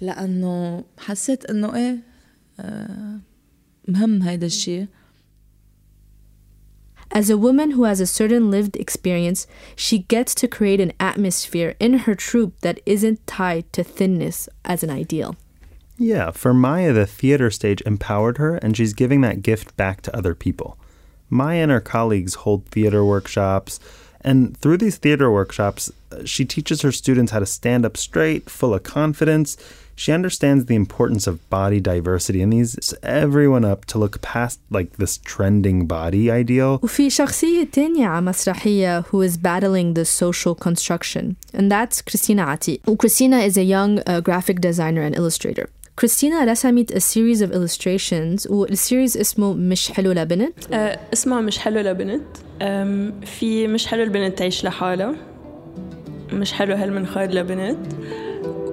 لأنه 0.00 0.84
حسيت 0.98 1.44
إنه 1.44 1.74
إيه 1.74 1.98
آه، 2.60 3.18
مهم 3.88 4.22
هيدا 4.22 4.46
الشيء 4.46 4.86
As 7.14 7.28
a 7.28 7.36
woman 7.36 7.72
who 7.72 7.84
has 7.84 8.00
a 8.00 8.06
certain 8.06 8.50
lived 8.50 8.74
experience, 8.76 9.46
she 9.76 9.98
gets 9.98 10.34
to 10.36 10.48
create 10.48 10.80
an 10.80 10.94
atmosphere 10.98 11.76
in 11.78 11.98
her 11.98 12.14
troupe 12.14 12.58
that 12.62 12.80
isn't 12.86 13.26
tied 13.26 13.70
to 13.74 13.84
thinness 13.84 14.48
as 14.64 14.82
an 14.82 14.88
ideal. 14.88 15.36
Yeah, 15.98 16.30
for 16.30 16.54
Maya, 16.54 16.94
the 16.94 17.06
theater 17.06 17.50
stage 17.50 17.82
empowered 17.82 18.38
her, 18.38 18.56
and 18.56 18.74
she's 18.74 18.94
giving 18.94 19.20
that 19.20 19.42
gift 19.42 19.76
back 19.76 20.00
to 20.02 20.16
other 20.16 20.34
people. 20.34 20.78
Maya 21.28 21.62
and 21.62 21.70
her 21.70 21.82
colleagues 21.82 22.34
hold 22.34 22.66
theater 22.68 23.04
workshops, 23.04 23.78
and 24.21 24.57
through 24.57 24.77
these 24.77 24.97
theater 24.97 25.31
workshops, 25.31 25.91
she 26.25 26.43
teaches 26.45 26.81
her 26.81 26.91
students 26.91 27.31
how 27.31 27.39
to 27.39 27.45
stand 27.45 27.85
up 27.85 27.95
straight, 27.97 28.49
full 28.49 28.73
of 28.73 28.83
confidence, 28.83 29.57
she 29.95 30.11
understands 30.11 30.65
the 30.65 30.75
importance 30.75 31.25
of 31.25 31.49
body 31.49 31.79
diversity 31.79 32.41
and 32.43 32.53
these 32.53 32.93
everyone 33.01 33.65
up 33.65 33.85
to 33.85 33.97
look 33.97 34.21
past 34.21 34.59
like 34.69 34.97
this 34.97 35.17
trending 35.17 35.87
body 35.87 36.29
ideal. 36.29 36.79
وفي 36.83 37.09
شخصية 37.09 37.63
تانية 37.71 38.07
على 38.07 38.21
مسرحية 38.21 39.05
who 39.05 39.21
is 39.21 39.37
battling 39.37 39.95
the 39.95 40.05
social 40.05 40.53
construction 40.53 41.35
and 41.51 41.71
that's 41.71 42.01
Christina 42.03 42.43
Ati. 42.43 42.81
Christina 42.99 43.39
is 43.39 43.57
a 43.57 43.63
young 43.63 43.99
uh, 44.05 44.21
graphic 44.21 44.61
designer 44.61 45.01
and 45.01 45.15
illustrator. 45.15 45.69
Christina 46.00 46.44
رسمت 46.48 46.92
a 46.92 47.00
series 47.00 47.42
of 47.42 47.52
illustrations 47.52 48.50
والسيريز 48.50 49.16
اسمه 49.16 49.52
مش 49.52 49.92
حلو 49.92 50.12
لبنت. 50.12 50.64
uh, 50.64 50.98
اسمها 51.12 51.40
مش 51.40 51.58
حلو 51.58 51.80
لبنت. 51.80 52.22
في 53.24 53.68
مش 53.68 53.86
حلو 53.86 54.02
البنت 54.02 54.38
تعيش 54.38 54.64
لحالها. 54.64 55.14
مش 56.32 56.52
حلو 56.52 56.74
هالمنخار 56.74 57.30
لبنت. 57.30 57.78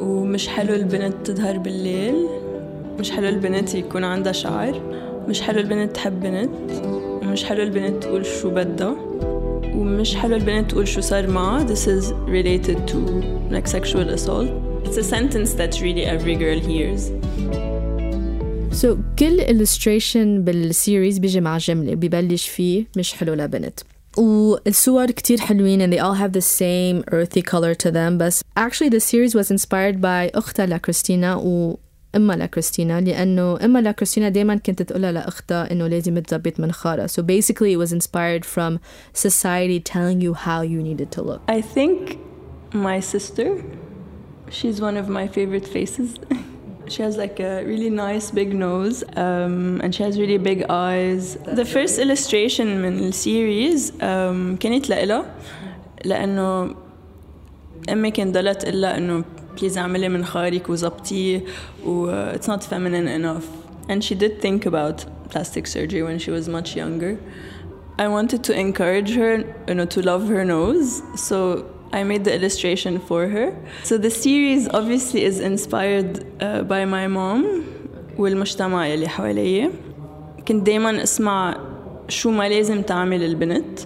ومش 0.01 0.47
حلو 0.47 0.75
البنت 0.75 1.32
تظهر 1.32 1.58
بالليل. 1.58 2.27
مش 2.99 3.12
حلو 3.12 3.27
البنت 3.27 3.75
يكون 3.75 4.03
عندها 4.03 4.32
شعر. 4.32 4.82
مش 5.27 5.41
حلو 5.41 5.60
البنت 5.60 5.95
تحب 5.95 6.19
بنت. 6.19 6.86
ومش 6.86 7.43
حلو 7.43 7.63
البنت 7.63 8.03
تقول 8.03 8.25
شو 8.25 8.49
بدها. 8.49 8.95
ومش 9.75 10.15
حلو 10.15 10.36
البنت 10.36 10.71
تقول 10.71 10.88
شو 10.88 11.01
صار 11.01 11.27
معها. 11.27 11.67
This 11.67 11.88
is 11.88 12.05
related 12.27 12.77
to 12.91 12.97
like 13.51 13.67
sexual 13.67 14.10
assault. 14.17 14.68
it's 14.88 14.96
a 14.96 15.08
sentence 15.16 15.50
that 15.60 15.72
really 15.80 16.04
every 16.16 16.37
girl 16.44 16.58
hears 16.70 17.02
So 18.74 18.96
كل 19.18 19.40
illustration 19.40 20.16
بالسيريز 20.44 21.18
بيجي 21.18 21.40
مع 21.40 21.58
جملة 21.58 21.94
ببلش 21.94 22.48
فيه 22.48 22.84
مش 22.96 23.14
حلو 23.14 23.34
لبنت 23.34 23.80
والصور 24.16 25.10
كتير 25.10 25.40
حلوين 25.40 25.87
and 25.87 25.92
they 25.94 26.00
all 26.00 26.14
have 26.14 26.32
the 26.32 26.44
same 26.44 27.04
earthy 27.14 27.42
color 27.42 27.74
to 27.74 27.90
them 27.90 28.18
بس 28.18 28.40
actually 28.58 28.88
the 28.90 29.00
series 29.00 29.34
was 29.34 29.50
inspired 29.50 29.96
by 30.00 30.37
أختها 30.37 30.66
لكريستينا 30.66 31.34
وأمها 31.34 32.37
لكريستينا 32.37 33.00
لأنه 33.00 33.64
أمها 33.64 33.80
لكريستينا 33.82 34.28
دايما 34.28 34.56
كنت 34.56 34.82
تقولها 34.82 35.12
لأختها 35.12 35.72
إنه 35.72 35.87
لازم 35.87 36.18
تظبط 36.18 36.60
منخارها 36.60 37.06
so 37.06 37.22
basically 37.22 37.72
it 37.72 37.78
was 37.87 37.92
inspired 37.92 38.44
from 38.44 38.78
society 39.14 39.80
telling 39.92 40.20
you 40.20 40.34
how 40.34 40.60
you 40.62 40.82
needed 40.82 41.10
to 41.16 41.22
look 41.22 41.40
I 41.48 41.60
think 41.60 42.18
my 42.72 43.00
sister 43.00 43.48
she's 44.50 44.80
one 44.80 44.96
of 44.96 45.08
my 45.08 45.26
favorite 45.26 45.66
faces 45.66 46.18
She 46.87 47.02
has 47.02 47.16
like 47.16 47.40
a 47.40 47.64
really 47.64 47.88
nice 47.88 48.30
big 48.30 48.54
nose 48.54 49.02
um, 49.16 49.80
and 49.82 49.94
she 49.94 50.02
has 50.02 50.18
really 50.18 50.37
big 50.37 50.64
eyes. 50.68 51.37
The 51.37 51.64
first 51.64 51.98
illustration 51.98 52.66
من 52.82 52.98
السيريز 52.98 53.92
um, 54.00 54.58
كانت 54.58 54.88
لإلها 54.88 55.34
لأنه 56.04 56.74
أمي 57.88 58.10
كانت 58.10 58.34
ضلت 58.34 58.64
إلا 58.64 58.96
إنه 58.98 59.24
بليز 59.60 59.78
اعملي 59.78 60.08
منخارك 60.08 60.70
وظبطيه 60.70 61.42
و 61.87 62.32
it's 62.34 62.48
not 62.48 62.64
feminine 62.64 63.08
enough. 63.08 63.46
And 63.88 64.02
she 64.04 64.14
did 64.14 64.40
think 64.40 64.66
about 64.66 65.04
plastic 65.30 65.66
surgery 65.66 66.02
when 66.02 66.18
she 66.18 66.30
was 66.30 66.48
much 66.48 66.76
younger. 66.76 67.18
I 67.98 68.08
wanted 68.08 68.42
to 68.44 68.52
encourage 68.58 69.14
her, 69.14 69.44
you 69.68 69.74
know, 69.74 69.87
to 69.87 70.02
love 70.02 70.28
her 70.28 70.44
nose. 70.44 71.02
So 71.16 71.64
I 71.91 72.04
made 72.04 72.23
the 72.23 72.34
illustration 72.36 72.99
for 72.99 73.28
her. 73.28 73.47
So 73.84 73.97
the 73.97 74.12
series 74.12 74.67
obviously 74.69 75.23
is 75.23 75.39
inspired 75.39 76.12
uh, 76.39 76.62
by 76.63 76.86
my 76.86 77.08
mom 77.08 77.63
والمجتمع 78.17 78.93
اللي 78.93 79.08
حواليا. 79.08 79.71
كنت 80.47 80.65
دايما 80.65 81.04
أسمع 81.04 81.58
شو 82.10 82.32
ما 82.32 82.49
لازم 82.49 82.82
تعمل 82.82 83.23
البنت. 83.23 83.80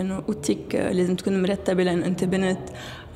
إنه 0.00 0.14
اوضتك 0.28 0.74
لازم 0.74 1.16
تكون 1.16 1.42
مرتبة 1.42 1.82
لأنه 1.82 2.06
أنت 2.06 2.24
بنت 2.24 2.58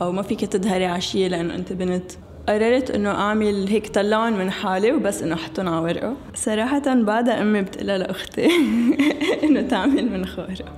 أو 0.03 0.13
ما 0.13 0.23
فيك 0.23 0.41
تظهري 0.41 0.87
عشية 0.87 1.29
لأنه 1.29 1.55
أنت 1.55 1.73
بنت. 1.73 2.13
قررت 2.49 2.91
إنه 2.91 3.11
أعمل 3.11 3.69
هيك 3.69 3.89
طلعهم 3.89 4.39
من 4.39 4.51
حالي 4.51 4.93
وبس 4.93 5.23
إنه 5.23 5.35
احطهم 5.35 5.69
على 5.69 5.85
ورقة. 5.85 6.17
صراحة 6.35 6.95
بعدها 6.95 7.43
أمي 7.43 7.63
بتقلها 7.63 7.99
لأختي 7.99 8.49
إنه 9.45 9.63
تعمل 9.63 10.11
منخاره 10.11 10.65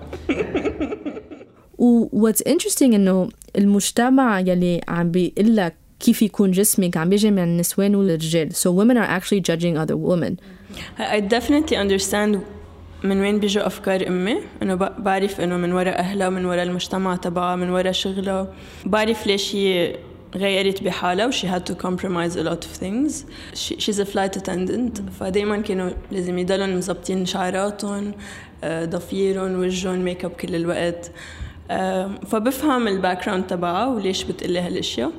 what's 2.12 2.42
interesting 2.42 2.94
إنه 2.94 3.28
المجتمع 3.58 4.40
يلي 4.40 4.80
عم 4.88 5.10
بيقول 5.10 5.56
لك 5.56 5.74
كيف 6.00 6.22
يكون 6.22 6.50
جسمك 6.50 6.96
عم 6.96 7.08
بيجي 7.08 7.30
من 7.30 7.42
النسوان 7.42 7.94
والرجال. 7.94 8.52
So 8.52 8.70
women 8.70 8.96
are 8.96 9.10
actually 9.18 9.40
judging 9.40 9.76
other 9.76 9.96
women. 9.96 10.36
I 10.98 11.20
definitely 11.20 11.76
understand 11.76 12.38
من 13.04 13.20
وين 13.20 13.38
بيجوا 13.38 13.66
أفكار 13.66 14.08
أمي 14.08 14.36
إنه 14.62 14.74
بعرف 14.74 15.40
إنه 15.40 15.56
من 15.56 15.72
وراء 15.72 15.98
أهلها 15.98 16.28
من 16.28 16.44
وراء 16.44 16.62
المجتمع 16.62 17.16
تبعها 17.16 17.56
من 17.56 17.70
وراء 17.70 17.92
شغلها. 17.92 18.54
بعرف 18.86 19.26
ليش 19.26 19.54
هي 19.54 19.96
غيرت 20.34 20.82
بحالها 20.82 21.26
و 21.26 21.30
she 21.30 21.46
had 21.46 21.66
to 21.66 21.74
compromise 21.74 22.36
a 22.36 22.42
lot 22.42 22.64
of 22.64 22.70
things. 22.82 23.24
She, 23.54 23.80
she's 23.80 23.98
a 23.98 24.06
flight 24.06 24.36
attendant 24.36 25.02
فدايما 25.20 25.60
كانوا 25.60 25.90
لازم 26.12 26.38
يضلوا 26.38 26.66
مزبطين 26.66 27.26
شعراتهم 27.26 28.14
آه، 28.64 28.84
ضفيرهم 28.84 29.60
وجههم 29.60 29.98
ميك 29.98 30.24
اب 30.24 30.30
كل 30.30 30.54
الوقت. 30.54 31.10
فبفهم 32.27 32.87
الباك 32.87 33.25
جراوند 33.25 33.47
تبعها 33.47 33.87
وليش 33.87 34.23
بتقلي 34.23 34.59
هالاشياء 34.59 35.11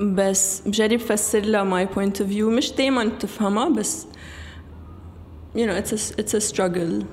بس 0.00 0.62
بجرب 0.66 0.98
فسر 0.98 1.40
لها 1.40 1.64
my 1.64 1.88
point 1.96 2.20
of 2.20 2.24
view 2.24 2.44
مش 2.44 2.72
دايما 2.72 3.04
بتفهمها 3.04 3.68
بس 3.68 4.06
you 5.56 5.66
know 5.66 5.82
it's 5.82 5.92
a, 5.92 6.20
it's 6.20 6.34
a 6.34 6.40
struggle 6.40 7.04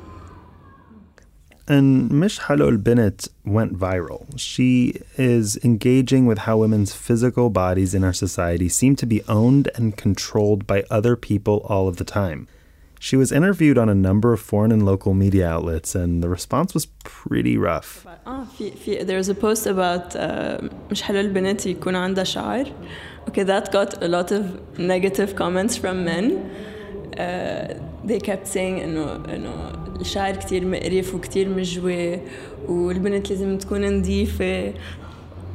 And 1.67 2.11
Mish 2.11 2.37
Halol 2.39 2.83
Bennett 2.83 3.29
went 3.45 3.73
viral. 3.77 4.21
She 4.37 4.95
is 5.17 5.57
engaging 5.63 6.25
with 6.25 6.39
how 6.39 6.57
women's 6.57 6.91
physical 6.93 7.49
bodies 7.49 7.93
in 7.93 8.03
our 8.03 8.11
society 8.13 8.67
seem 8.67 8.93
to 8.97 9.05
be 9.05 9.21
owned 9.29 9.69
and 9.75 9.95
controlled 9.95 10.67
by 10.67 10.83
other 10.97 11.15
people 11.15 11.57
all 11.69 11.87
of 11.87 11.95
the 11.97 12.03
time. 12.03 12.47
She 13.07 13.17
was 13.17 13.31
interviewed 13.31 13.77
on 13.83 13.89
a 13.89 13.95
number 13.95 14.31
of 14.31 14.39
foreign 14.39 14.71
and 14.71 14.85
local 14.85 15.13
media 15.15 15.45
outlets, 15.55 15.95
and 15.95 16.21
the 16.23 16.29
response 16.29 16.69
was 16.75 16.85
pretty 17.03 17.57
rough. 17.57 18.07
اه 18.27 18.43
في 18.57 18.71
في 18.71 19.05
there 19.05 19.17
was 19.23 19.29
a 19.29 19.33
post 19.33 19.65
about 19.67 20.15
uh, 20.15 20.63
مش 20.91 21.01
حلو 21.01 21.19
البنت 21.19 21.65
يكون 21.65 21.95
عندها 21.95 22.23
شعر 22.23 22.65
okay 23.29 23.43
that 23.43 23.71
got 23.71 24.03
a 24.03 24.07
lot 24.07 24.31
of 24.31 24.43
negative 24.79 25.35
comments 25.35 25.75
from 25.77 26.05
men 26.05 26.25
uh, 27.17 27.73
they 28.07 28.19
kept 28.19 28.47
saying 28.47 28.57
انه 28.57 29.15
انه 29.15 29.71
الشعر 30.01 30.35
كتير 30.35 30.65
مقرف 30.65 31.15
وكتير 31.15 31.49
مجوي 31.49 32.19
والبنت 32.67 33.29
لازم 33.29 33.57
تكون 33.57 33.99
نظيفة 33.99 34.73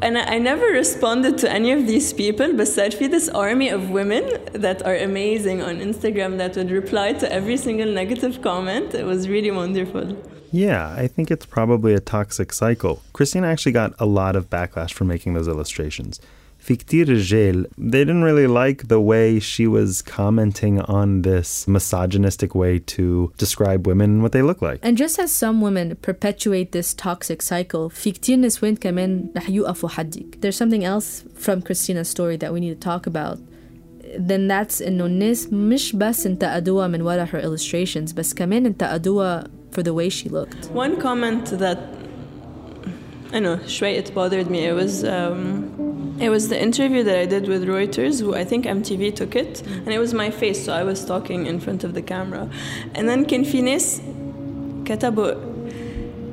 and 0.02 0.18
I 0.18 0.40
never 0.40 0.66
responded 0.66 1.38
to 1.40 1.52
any 1.52 1.72
of 1.72 1.86
these 1.86 2.12
people, 2.12 2.54
but 2.54 2.78
I'd 2.78 2.94
this 3.08 3.30
army 3.30 3.70
of 3.70 3.92
women 3.92 4.24
that 4.54 4.84
are 4.86 4.96
amazing 4.96 5.62
on 5.62 5.78
Instagram 5.78 6.38
that 6.38 6.56
would 6.56 6.72
reply 6.72 7.14
to 7.14 7.32
every 7.32 7.58
single 7.58 7.92
negative 7.92 8.42
comment. 8.42 8.96
It 8.96 9.06
was 9.06 9.30
really 9.30 9.52
wonderful. 9.52 10.18
Yeah, 10.52 10.94
I 10.98 11.08
think 11.08 11.32
it's 11.32 11.46
probably 11.46 11.94
a 11.94 12.00
toxic 12.00 12.52
cycle. 12.52 13.02
Christina 13.14 13.48
actually 13.48 13.72
got 13.72 13.94
a 14.00 14.06
lot 14.06 14.36
of 14.36 14.50
backlash 14.50 14.92
for 14.92 15.06
making 15.06 15.34
those 15.34 15.48
illustrations. 15.48 16.20
في 16.67 16.77
كتير 16.77 17.09
رجال, 17.09 17.67
they 17.79 18.05
didn't 18.05 18.25
really 18.25 18.49
like 18.49 18.89
the 18.89 19.01
way 19.01 19.39
she 19.39 19.67
was 19.69 20.03
commenting 20.03 20.81
on 20.81 21.23
this 21.23 21.69
misogynistic 21.69 22.55
way 22.57 22.81
to 22.81 23.33
describe 23.39 23.87
women 23.87 24.11
and 24.15 24.23
what 24.23 24.33
they 24.33 24.43
look 24.43 24.61
like. 24.61 24.81
And 24.83 24.97
just 24.97 25.17
as 25.21 25.31
some 25.31 25.61
women 25.61 25.97
perpetuate 26.03 26.73
this 26.73 26.93
toxic 26.95 27.41
cycle, 27.43 27.89
في 27.89 28.13
كتير 28.13 28.37
نسوان 28.37 28.77
كمان 28.77 29.27
رح 29.37 29.51
يوقفوا 29.51 29.89
حدك. 29.89 30.39
There's 30.41 30.57
something 30.57 30.85
else 30.85 31.25
from 31.35 31.63
Christina's 31.63 32.09
story 32.09 32.37
that 32.37 32.53
we 32.53 32.61
need 32.61 32.81
to 32.81 32.89
talk 32.89 33.07
about. 33.07 33.39
Then 34.19 34.49
that's 34.49 34.83
إنه 34.83 35.07
الناس 35.07 35.53
مش 35.53 35.97
بس 35.97 36.27
انتقدوها 36.27 36.87
من 36.87 37.03
ورا 37.03 37.25
her 37.25 37.41
illustrations 37.41 38.15
بس 38.15 38.35
كمان 38.35 38.67
انتقدوها 38.67 39.45
for 39.71 39.83
the 39.83 39.93
way 39.93 40.09
she 40.09 40.29
looked. 40.29 40.71
One 40.75 41.01
comment 41.01 41.47
that 41.59 41.79
I 43.33 43.39
know, 43.39 43.59
شوي 43.67 44.03
it 44.03 44.15
bothered 44.15 44.51
me. 44.51 44.67
It 44.67 44.75
was 44.75 45.05
um, 45.05 45.80
it 46.21 46.31
was 46.31 46.49
the 46.49 46.61
interview 46.61 47.03
that 47.05 47.19
I 47.19 47.27
did 47.27 47.49
with 47.49 47.65
Reuters, 47.65 48.21
who 48.21 48.35
I 48.35 48.45
think 48.45 48.65
MTV 48.65 49.15
took 49.15 49.37
it, 49.37 49.63
and 49.67 49.89
it 49.89 49.99
was 49.99 50.13
my 50.15 50.31
face, 50.31 50.65
so 50.65 50.73
I 50.73 50.83
was 50.83 51.05
talking 51.05 51.47
in 51.47 51.61
front 51.61 51.85
of 51.85 51.95
the 51.95 52.03
camera, 52.03 52.49
and 52.95 53.09
then 53.09 53.25
كان 53.25 53.45
في 53.45 53.63
ناس 53.63 54.01
كتبوا 54.85 55.35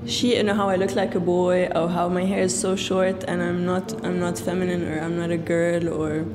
شيء 0.05 0.39
إنه 0.39 0.55
how 0.55 0.69
I 0.69 0.75
look 0.75 0.95
like 0.95 1.15
a 1.15 1.19
boy 1.19 1.69
or 1.75 1.89
how 1.89 2.09
my 2.09 2.25
hair 2.25 2.43
is 2.43 2.59
so 2.59 2.75
short 2.75 3.23
and 3.27 3.41
I'm 3.41 3.65
not 3.65 3.93
I'm 4.05 4.19
not 4.19 4.37
feminine 4.37 4.83
or 4.83 4.99
I'm 4.99 5.17
not 5.17 5.31
a 5.31 5.37
girl 5.37 5.87
or 5.89 6.25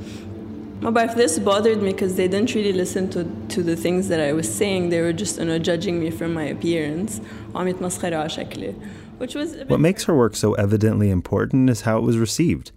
ما 0.83 0.90
بعرف 0.90 1.14
this 1.16 1.38
bothered 1.38 1.83
me 1.83 1.92
because 1.92 2.14
they 2.16 2.28
didn't 2.28 2.54
really 2.54 2.72
listen 2.72 3.11
to 3.11 3.24
to 3.48 3.62
the 3.62 3.76
things 3.76 4.09
that 4.09 4.20
I 4.20 4.33
was 4.33 4.48
saying 4.48 4.88
they 4.88 5.02
were 5.02 5.12
just 5.12 5.38
you 5.38 5.44
know 5.44 5.59
judging 5.59 6.00
me 6.00 6.11
from 6.11 6.33
my 6.33 6.44
appearance 6.44 7.20
وعم 7.54 7.68
يتمسخروا 7.68 8.18
على 8.18 8.28
شكلي 8.28 8.74
which 9.18 9.35
was 9.35 9.52
a 9.52 9.57
bit 9.59 9.70
What 9.70 9.81
makes 9.81 10.04
her 10.04 10.14
work 10.14 10.35
so 10.37 10.54
evidently 10.54 11.11
important 11.11 11.68
is 11.70 11.83
how 11.83 11.98
it 11.98 12.04
was 12.04 12.16
received. 12.16 12.70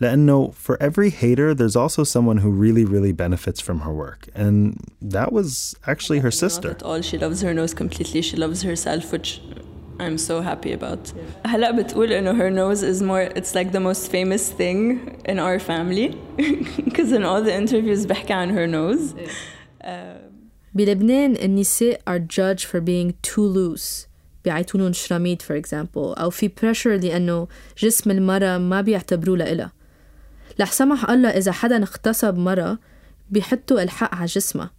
لأنه 0.00 0.54
for 0.54 0.76
every 0.82 1.10
hater, 1.10 1.54
there's 1.54 1.76
also 1.76 2.04
someone 2.04 2.38
who 2.38 2.50
really, 2.50 2.84
really 2.84 3.12
benefits 3.12 3.60
from 3.60 3.80
her 3.80 3.92
work. 3.92 4.28
And 4.34 4.78
that 5.02 5.30
was 5.32 5.74
actually 5.86 6.20
her 6.20 6.28
not 6.28 6.34
sister. 6.44 6.70
at 6.70 6.82
all 6.82 7.00
she 7.02 7.18
loves 7.18 7.42
her 7.42 7.52
nose 7.52 7.74
completely 7.74 8.22
she 8.22 8.36
loves 8.36 8.62
herself 8.62 9.12
which 9.12 9.40
I'm 9.98 10.16
so 10.16 10.40
happy 10.40 10.72
about 10.72 11.12
هلا 11.46 11.70
بتقول 11.70 12.12
إنه 12.12 12.32
her 12.38 12.50
nose 12.50 12.82
is 12.82 13.02
more 13.02 13.20
it's 13.36 13.54
like 13.54 13.72
the 13.72 13.80
most 13.80 14.10
famous 14.10 14.48
thing 14.50 15.20
in 15.26 15.38
our 15.38 15.58
family 15.58 16.16
because 16.84 17.12
in 17.12 17.22
all 17.22 17.42
the 17.42 17.54
interviews 17.54 18.06
بحكي 18.06 18.32
عن 18.32 18.50
her 18.54 18.66
nose 18.66 19.14
uh, 19.84 19.86
بلبنان 20.74 21.36
النساء 21.36 22.00
are 22.06 22.18
judged 22.18 22.64
for 22.64 22.80
being 22.80 23.12
too 23.22 23.44
loose 23.44 24.06
بيعيطولن 24.44 24.92
شراميد 24.92 25.42
for 25.42 25.54
example 25.54 26.18
أو 26.18 26.30
في 26.30 26.48
pressure 26.48 26.86
لأنه 27.04 27.48
جسم 27.78 28.10
المرأة 28.10 28.58
ما 28.58 28.80
بيعتبروه 28.80 29.36
لإلها 29.38 29.72
رح 30.60 30.72
سمح 30.72 31.10
الله 31.10 31.28
إذا 31.28 31.52
حدا 31.52 31.82
اغتصب 31.82 32.38
مرة 32.38 32.78
بيحطوا 33.30 33.82
الحق 33.82 34.14
على 34.14 34.26
جسمها 34.26 34.70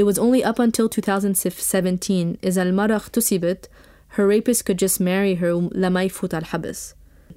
It 0.00 0.04
was 0.04 0.18
only 0.18 0.44
up 0.44 0.58
until 0.58 0.88
2017 0.88 2.36
إذا 2.44 2.62
المرة 2.62 2.94
اغتصبت 2.96 3.68
her 4.16 4.26
rapist 4.26 4.64
could 4.64 4.78
just 4.78 5.00
marry 5.00 5.34
her 5.34 5.68
لما 5.74 6.02
يفوت 6.04 6.34
على 6.34 6.42
الحبس 6.42 6.94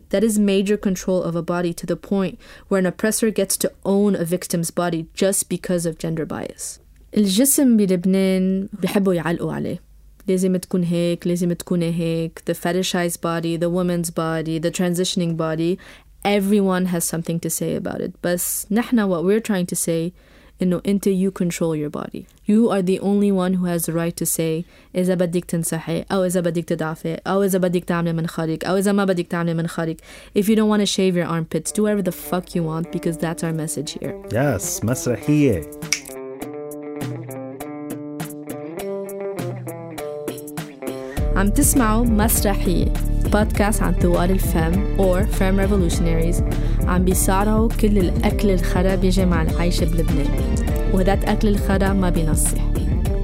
That 0.10 0.24
is 0.24 0.38
major 0.38 0.78
control 0.78 1.24
of 1.24 1.36
a 1.36 1.42
body 1.42 1.74
to 1.74 1.86
the 1.88 1.96
point 1.96 2.38
where 2.68 2.80
an 2.80 2.86
oppressor 2.86 3.32
gets 3.32 3.58
to 3.58 3.72
own 3.84 4.16
a 4.16 4.24
victim's 4.24 4.70
body 4.70 5.08
just 5.16 5.50
because 5.50 5.86
of 5.88 5.98
gender 5.98 6.26
bias. 6.26 6.80
الجسم 7.18 7.78
بلبنان 7.78 8.70
بحبوا 8.74 9.14
يعلقوا 9.14 9.54
عليه 9.54 9.82
لازم 10.28 10.58
تكون 10.58 10.84
هيك 10.84 11.28
لازم 11.28 11.54
تكوني 11.54 11.92
هيك 11.94 12.44
the 12.50 12.54
fetishized 12.54 13.18
body 13.22 13.58
the 13.58 13.70
woman's 13.70 14.10
body 14.10 14.60
the 14.60 14.72
transitioning 14.72 15.38
body 15.38 15.78
everyone 16.26 16.86
has 16.86 17.04
something 17.04 17.40
to 17.40 17.50
say 17.50 17.76
about 17.76 18.02
it 18.02 18.12
بس 18.24 18.68
نحنا 18.72 19.08
what 19.08 19.24
we're 19.24 19.42
trying 19.52 19.66
to 19.66 19.76
say 19.76 20.12
إنه 20.62 20.82
أنت 20.88 21.10
you 21.10 21.32
control 21.32 21.76
your 21.76 21.90
body 21.90 22.26
you 22.48 22.70
are 22.70 22.82
the 22.82 23.00
only 23.00 23.32
one 23.32 23.54
who 23.56 23.66
has 23.66 23.86
the 23.86 23.94
right 23.94 24.16
to 24.16 24.26
say 24.26 24.66
إذا 24.96 25.16
بدك 25.16 25.46
تنصحي 25.46 26.06
أو 26.12 26.26
إذا 26.26 26.42
بدك 26.42 26.64
تضعفي 26.66 27.18
أو 27.28 27.44
إذا 27.44 27.60
بدك 27.60 27.84
تعملي 27.84 28.14
منخارك 28.14 28.66
أو 28.66 28.78
إذا 28.78 28.92
ما 28.92 29.06
بدك 29.06 29.28
تعملي 29.28 29.54
منخارك 29.54 29.98
if 30.38 30.44
you 30.50 30.56
don't 30.56 30.70
want 30.70 30.80
to 30.82 30.86
shave 30.86 31.16
your 31.16 31.26
armpits 31.26 31.72
do 31.72 31.84
whatever 31.84 32.02
the 32.02 32.12
fuck 32.12 32.56
you 32.56 32.64
want 32.64 32.92
because 32.92 33.18
that's 33.18 33.44
our 33.44 33.54
message 33.54 33.92
here 34.00 34.16
Yes, 34.32 34.84
مسرحية. 34.84 35.62
عم 41.36 41.50
تسمعوا 41.50 42.06
مسرحية 42.06 42.94
بودكاست 43.33 43.83
عن 43.83 43.95
ثوار 43.95 44.31
الفم 44.31 44.97
or 44.99 45.23
Femme 45.39 45.59
Revolutionaries 45.69 46.43
عم 46.89 47.05
بيصارعوا 47.05 47.69
كل 47.69 47.99
الأكل 47.99 48.51
الخرا 48.51 48.95
بيجي 48.95 49.27
مع 49.27 49.43
العيشة 49.43 49.85
بلبنان 49.85 50.29
وهدات 50.93 51.25
أكل 51.25 51.49
الخرا 51.49 51.93
ما 51.93 52.11
بينصح. 52.11 52.61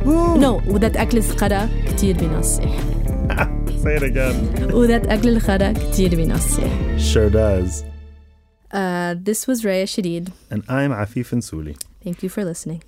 نو 0.06 0.60
no, 0.60 0.68
وذات 0.68 0.96
أكل 0.96 1.18
الخرا 1.18 1.68
كتير 1.88 2.16
بينصح. 2.16 2.64
Say 3.84 3.96
it 3.98 4.02
again. 4.02 4.74
وذات 4.74 5.06
أكل 5.06 5.28
الخرا 5.28 5.72
كتير 5.72 6.14
بينصح. 6.16 6.62
Sure 6.98 7.30
does. 7.30 7.84
uh, 8.74 9.14
This 9.28 9.46
was 9.48 9.62
Raya 9.64 9.86
Shadid. 9.94 10.24
And 10.50 10.62
I'm 10.68 10.92
Afif 10.92 11.32
Nsuli. 11.32 11.76
Thank 12.04 12.22
you 12.22 12.28
for 12.28 12.44
listening. 12.44 12.80